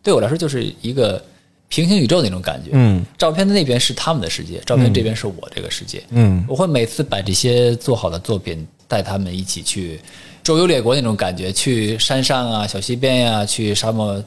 [0.02, 1.22] 对我来说，就是一个
[1.68, 2.70] 平行宇宙那种感觉。
[2.72, 6.02] 嗯照片的那边是他们的世界，照片这边是我这个世界。
[6.10, 10.00] 嗯我会每次把这些做好的作品带他们一起去
[10.44, 14.22] 周游列国那种感觉，去山上啊、小溪边呀、去沙漠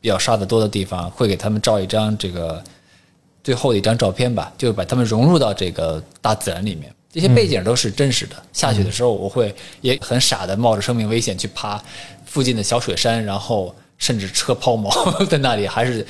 [0.00, 2.62] 比较沙子多的地方，会给他们照一张这个
[3.44, 6.92] 最后的一张照片吧，就把他们融入到这个大自然里面。
[7.12, 8.34] 这些背景都是真实的。
[8.52, 11.80] 下雪的时候，我会也很傻的冒着生命危险去爬
[12.24, 16.04] 附近的小雪山，然后甚至车抛锚在 那里，还是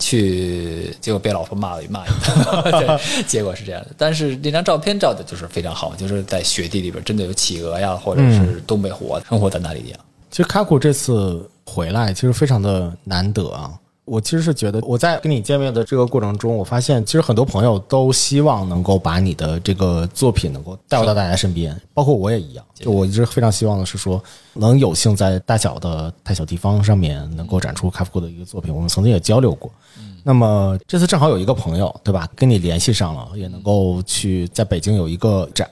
[0.00, 2.72] 去，结果被老婆骂了一骂一顿。
[2.72, 3.90] 对， 结果是这样的。
[3.96, 10.00] 但是那张照片照的就是非常好，就是在雪地里边真的有企鹅呀，或者是东北虎啊生活在那里一样。
[10.30, 13.72] 其实卡库这次回来其实非常的难得啊。
[14.08, 22.64] 我其实是觉得我在跟你见面的这个过程中，我发现其实很多朋友都希望能够把你的这个作品能够带回到大家身边，包括我也一样。
[22.74, 24.22] 就我一直非常希望的是说，
[24.54, 28.74] 能有幸在大小的太小地方上面能够展出卡夫库的一个作品。
[28.74, 29.70] 我们曾经也交流过。
[30.24, 35.68] 那么这次正好有一个朋友，对吧，跟你联系上了，也能够去在北京有一个展。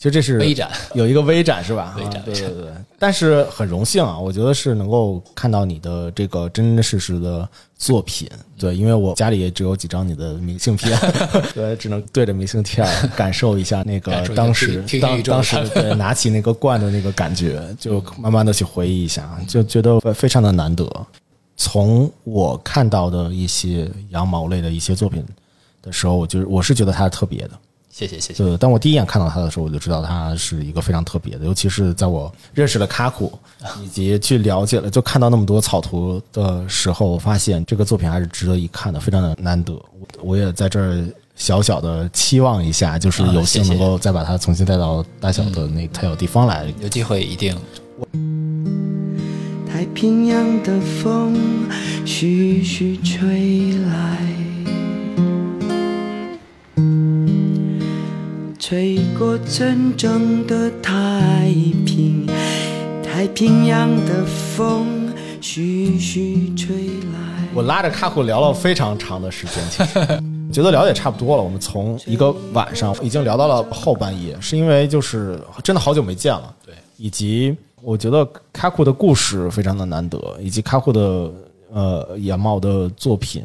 [0.00, 1.94] 其实这是微展有一个微展是吧？
[1.98, 2.72] 微展啊对对对。
[2.98, 7.46] 但是很荣幸啊，我觉得是能够看到你的这个真真实实的
[7.76, 8.26] 作品。
[8.58, 10.98] 对，因为我家里也只有几张你的明信片，
[11.54, 20.90] 对，只能对着明信片感受一下那个当时当当时 对拿起那个罐的那个感觉，就慢慢的去回忆一下，就觉得非常的难得。
[21.58, 25.22] 从我看到的一些羊毛类的一些作品
[25.82, 27.50] 的时候，我就是我是觉得它是特别的。
[27.90, 28.42] 谢谢谢谢。
[28.42, 33.36] 呃，当我第一眼看到它的时候，我就知道它是一个非常特别的，尤其是在我认识了卡库，
[33.82, 39.72] 以及去了解了，就看到那么多草图的时候，我发现这个作品还是值得一看的，非常的难得。
[39.72, 46.72] 我我也在这儿小小的期望一下，就是有幸能够再把它重新带到大小的那太小地方来。
[46.80, 47.56] 有机会一定
[49.72, 51.36] 太平洋的风
[52.04, 54.18] 徐徐吹来，
[58.70, 61.52] 吹过真正的太
[61.84, 62.24] 平，
[63.02, 67.48] 太平洋的风徐徐吹来。
[67.52, 69.98] 我拉着卡库聊了非常长的时间，其实
[70.54, 71.42] 觉得聊得也差不多了。
[71.42, 77.52] 我们从一个晚上已经聊到了后半夜，是因为就是真的好久没见了，对，以及
[77.82, 81.32] 我觉得卡库的故事非常的难得，以及卡库的
[81.72, 83.44] 呃羊毛的作品、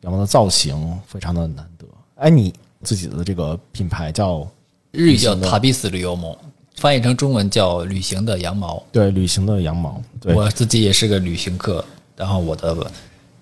[0.00, 1.84] 羊毛的造型非常的难得。
[2.14, 4.48] 哎，你自己的这个品牌叫
[4.92, 6.36] 日语叫塔比斯旅游梦，
[6.76, 8.82] 翻译成中文叫旅行的羊毛。
[8.92, 11.82] 对旅行的羊毛，对，我自己也是个旅行客，
[12.14, 12.76] 然后我的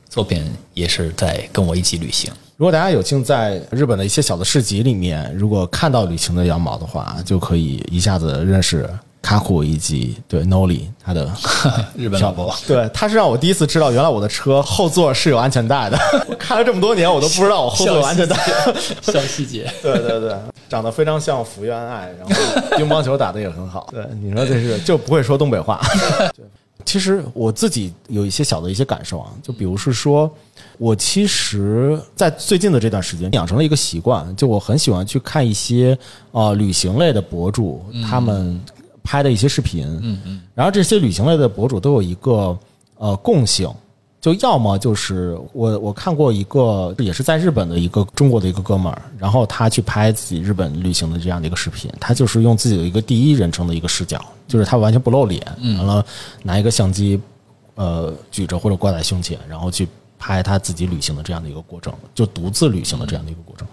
[0.09, 2.31] 作品也是在跟我一起旅行。
[2.57, 8.89] 如果大家有幸在日本的一些小的市集里面，如果看到旅行的羊毛的话，就可以一下子认识
[9.21, 11.29] 卡库以及对 Noli 他的
[11.97, 15.99] 日本老婆，对，他是让我第一次知道，原来我的车后座是有安全带的。
[16.29, 18.37] 我开了这么多年，我都不知道我后座有安全带。
[19.03, 20.37] 小细节，对对 对，
[20.71, 23.89] 长得非常像福原爱，然后乒乓球打得也很好。
[23.93, 25.79] 对，你说这是 就不会说东北话。
[26.35, 26.47] 对，
[26.85, 30.31] 其实我自己有一些小的一些感受啊，就比如是说，
[30.79, 35.99] 我其实，在最近的这段时间养成了一个习惯，就我很喜欢去看一些
[36.31, 38.59] 呃旅行类的博主，他们。
[39.03, 42.57] 拍的一些视频，嗯嗯，然后这些旅行类的博主都有一个
[42.99, 43.69] 呃共性，
[44.21, 55.43] 就要么就是我我看过一个也是在日本的一个中国的一个哥们儿，然后他去拍自己日本旅行的这样的一个视频，他就是用自己的一个第一人称的一个视角，就是他完全不露脸，
[55.79, 56.05] 完了
[56.43, 57.19] 拿一个相机
[57.77, 63.67] 呃举着或者挂在胸前，然后去拍他自己旅行的这样的一个过程，就独自旅行的这样的一个过程。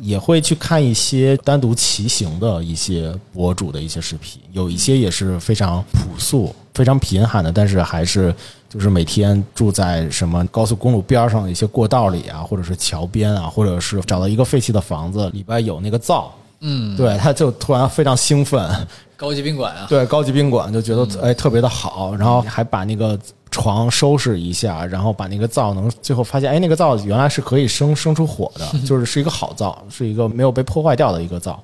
[0.00, 8.34] 也会去看一些单独骑行的一些博主的一些视频，有一些也是非常朴素、非常贫寒的，但是还是
[8.74, 18.68] 就是每天住在什么高速公路边上的一些过道里啊，或者是桥边啊，或者是找到一个废弃的房子里边有那个灶，嗯，对，他就突然非常兴奋，
[19.16, 23.18] 高级宾馆啊，对，高级宾馆就觉得哎特别的好，然后还把那个。
[23.50, 31.62] 床收拾一下，然后把那个灶能最后发现，哎，那个灶原来是可以生生出火的， 就是是一个好灶，是一个没有被破坏掉的一个灶，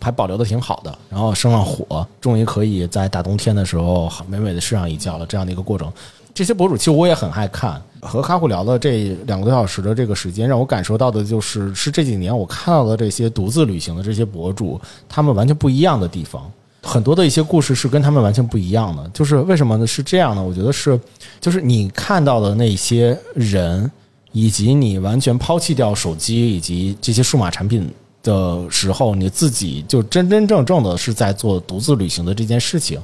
[0.00, 0.96] 还保留的挺好的。
[1.10, 5.26] 然后生上火，终于可以在大冬天的时候美美的睡上一觉了。
[5.26, 5.92] 这样的一个过程，
[6.34, 7.80] 这些博主其实我也很爱看。
[8.00, 16.50] 和卡虎聊的这两个多小时的这个时间，让我感受到的就是，是这几年我看到的这些独自旅行的这些博主，他们完全不一样的地方。
[16.82, 19.86] 很多的一些故事是跟他们完全不一样的，就是为什么呢？
[19.86, 20.98] 是这样的，我觉得是，
[21.40, 23.88] 就是你看到的那些人，
[24.32, 27.88] 以及你完全抛弃掉手机以及这些数码产品
[28.24, 33.00] 的时候，你自己就真真正正的是在做独自旅行的这件事情，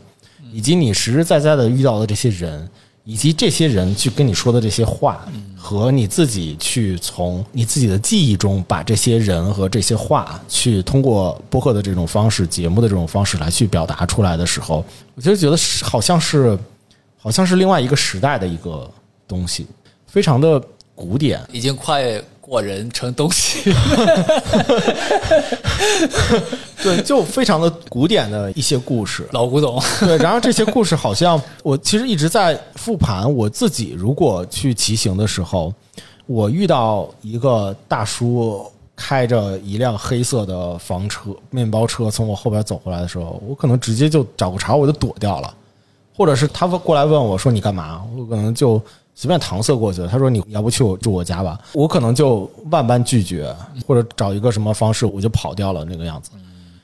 [0.53, 2.69] 以及你实实在在的遇到的这些人。
[3.09, 14.85] 以及这些人去跟你说的这些话，和你自己去从你自己的记忆中把这些人和这些话，去通过播客的这种方式、节目的这种方式来去表达出来的时候，
[15.15, 16.59] 我就觉得好像是，
[17.17, 18.87] 好像是另外一个时代的一个
[19.27, 19.67] 东西，
[20.07, 20.63] 非常的
[20.95, 22.23] 古典，已经快。
[22.49, 23.59] 过人成东西，
[26.83, 29.79] 对，就非常的古典的一些故事，老古董。
[30.01, 35.75] 对，然后这些故事好像我其实一直在复盘我自己，如果去骑行的时候，
[36.25, 38.65] 我遇到一个大叔
[38.97, 45.55] 开着一辆黑色的房车、面包车从我后边走过来的时候，我可能直接就找个茬我就躲掉了，
[46.17, 48.81] 或者是他过来问我说你干嘛，我可能就。
[49.21, 50.07] 随便搪塞过去了。
[50.07, 53.53] 他说：“你要不去我住我家吧？”我可能就万般拒绝，
[53.85, 56.31] 或者找一个什么方式，我就跑掉了那个样子。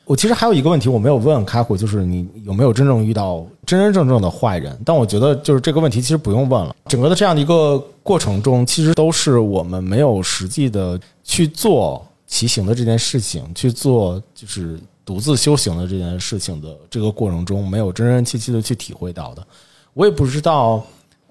[0.04, 4.76] 我其实还有一个问题我没有问开虎，就是你有没有真正遇到真真正正的坏人？
[4.84, 6.74] 但我觉得就是这个问题其实不用问了。
[6.86, 19.46] 整个的这样的一个过程中，其实都是我们没有实际的去做骑行的这件事情，去做就是独自修行的这件事情的这个过程中，没有真真切切的去体会到的。
[19.92, 20.84] 我也不知道。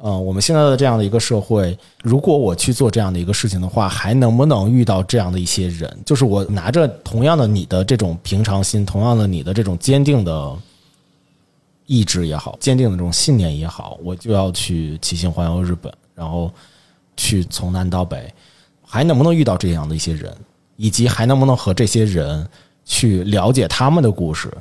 [0.06, 5.98] 嗯，我们现在的这样的一个社会，如果我去做这样的一个事情的话，还能不能遇到这样的一些人？
[6.06, 10.54] 就是我拿着同样的你的这种平常心，同样的你的这种坚定的
[11.86, 16.52] 意志也好，坚定的这种信念也好，我就要去骑行环游日本，然后
[17.16, 18.30] 去从南到北，
[18.86, 20.36] 还能不能遇到这样的一些人，
[20.76, 22.46] 以及还能不能和这些人
[22.84, 24.52] 去了解他们的故事？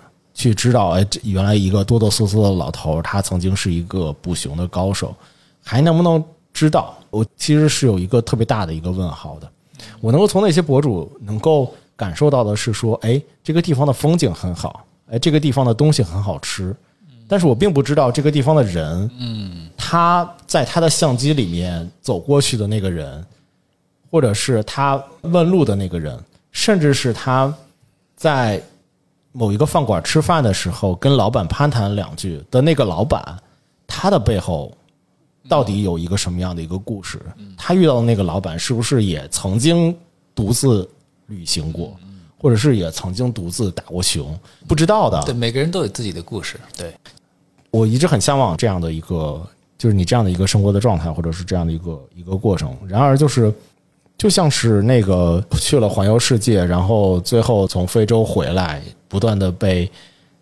[0.43, 5.15] 去知道，哎，这原来一个哆哆嗦嗦的老头，他曾经是一个捕熊的高手，
[5.63, 6.23] 还能不能
[6.53, 6.99] 知道？
[7.11, 9.49] 我其实是有一个特别大的一个问号的。
[10.01, 16.75] 我能够从那些博主能够感受到的是说，哎，这个地方的风景很好，哎，这个地方的东西很好吃，
[17.29, 23.25] 但是我并不知道这个地方的人，嗯，他在他的相机里面走过去的那个人，
[24.11, 26.19] 或者是他问路的那个人，
[26.51, 27.55] 甚至是他
[28.17, 28.61] 在。
[29.33, 33.37] 某一个饭馆吃饭的时候，跟老板攀谈两句的那个老板，
[33.87, 34.71] 他的背后
[35.49, 37.19] 到底有一个什么样的一个故事？
[37.57, 39.97] 他遇到的那个老板是不是也曾经
[40.35, 40.89] 独自
[41.27, 41.97] 旅行过，
[42.39, 44.39] 或者是也曾经独自打过熊？
[44.69, 45.23] 不知道的。
[45.23, 46.61] 对，每个人都有自己的故事。
[46.77, 46.95] 对，
[47.71, 49.45] 我一直很向往这样的一个，
[49.79, 52.77] 就是你这样的一个生活的状态，或者是这样的一个一个过程。
[52.87, 53.53] 然而，就是。
[54.17, 59.91] 就像是那个去了环游世界，然后最后从非洲回来，不断的被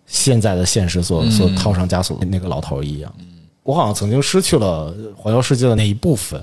[0.07, 3.13] 现在的现实所所套上枷锁的那个老头一样。
[3.63, 6.43] 我好像曾经失去了环游世界的那一部分，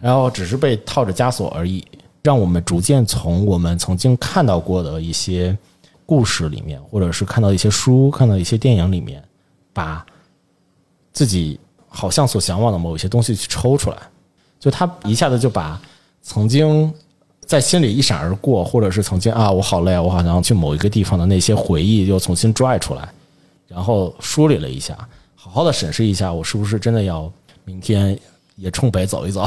[0.00, 1.84] 然后只是被套着枷锁而已，
[2.22, 5.56] 让我们逐渐从我们曾经看到过的一些
[6.04, 9.22] 故事里面，或者是看到一些书、看到一些电影里面，
[9.72, 10.04] 把
[11.12, 11.58] 自己
[11.88, 13.96] 好像所向往的某一些东西去抽出来，
[14.60, 15.80] 就他一下子就把
[16.26, 16.92] 曾经
[17.46, 23.08] 在心里一闪而过，或者是曾经啊我好累啊，我好想去某一个地方的那些回忆又重新拽出来，
[23.68, 24.98] 然后梳理了一下，
[25.36, 27.32] 好好的审视一下，我是不是真的要
[27.64, 28.18] 明天
[28.56, 29.46] 也冲北走一走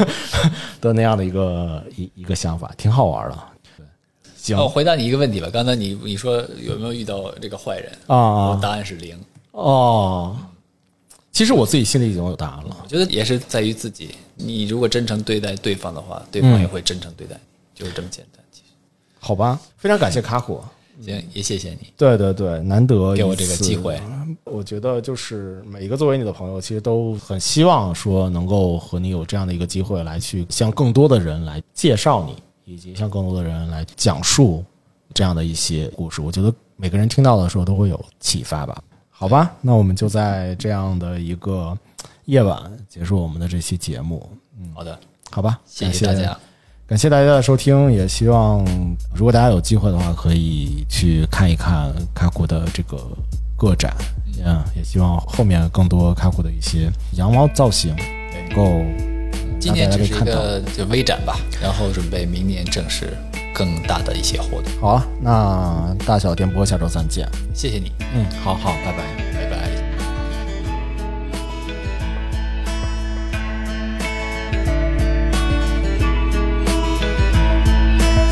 [0.80, 3.38] 的那样的一个一一个想法，挺好玩的。
[3.76, 3.84] 对，
[4.38, 7.92] 行我回答你一个问题吧，刚才你你说有没有遇到这个坏人？
[8.06, 9.18] 啊我答案是零。
[9.50, 10.34] 哦，
[11.30, 12.76] 其实我自己心里已经有答案了。
[12.82, 18.44] 我觉得也是在于自己，你如果真诚对待对方的话，对方也会真诚对待你，就是这么简单。
[18.50, 18.72] 其实，
[19.18, 20.60] 好吧，非常感谢卡虎。
[21.02, 21.86] 行，也谢谢你。
[21.96, 23.98] 对对对，难得给我这个机会。
[24.44, 32.36] 我觉得就是每一个作为你的朋友，其实都很希望说能够和你有这样的一个机会，来去向更多的人来介绍你，
[32.74, 34.62] 以及向更多的人来讲述
[35.14, 36.20] 这样的一些故事。
[36.20, 38.82] 我觉得每个人听到的时候都会有启发吧。
[39.20, 41.76] 好吧，那我们就在这样的一个
[42.24, 42.58] 夜晚
[42.88, 44.26] 结束我们的这期节目。
[44.58, 44.98] 嗯好的，
[45.30, 46.34] 好吧，谢谢大家。
[46.86, 48.64] 感谢大家的收听，也希望
[49.14, 52.96] 如果大家有机会的话，可以去看一看卡库的这个
[53.58, 53.94] 个展，
[54.42, 58.82] 嗯，也希望后面更多卡库的一些羊毛造型能够
[59.60, 60.18] 今年只是一。
[60.24, 63.16] 个就微展吧，然后准备明年正式
[63.54, 64.72] 更大的一些活动。
[64.80, 67.28] 好啊，那大小电波下周三见。
[67.54, 68.98] 谢谢你，嗯，好好，拜拜。
[69.34, 69.70] 拜拜。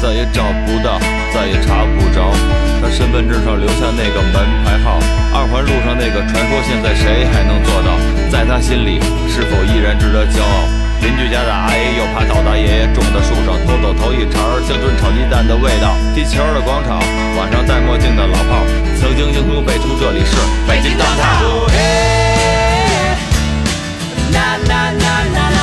[0.00, 0.98] 再也找不到，
[1.34, 2.32] 再也查不着
[2.80, 4.98] 他身份证上留下那个门牌号。
[5.34, 7.98] 二环路上那个传说，现在谁还能做到？
[8.30, 10.87] 在他心里，是否依然值得骄傲？
[11.00, 15.94] 邻居家的阿姨又怕倒大爷爷种的树上偷走头一茬儿乡村炒鸡蛋的味道。
[16.14, 16.98] 踢球的广场，
[17.38, 18.66] 晚上戴墨镜的老炮，
[19.00, 20.36] 曾经英雄辈出，这里是
[20.66, 21.68] 北京大套。
[24.30, 25.57] na na na na na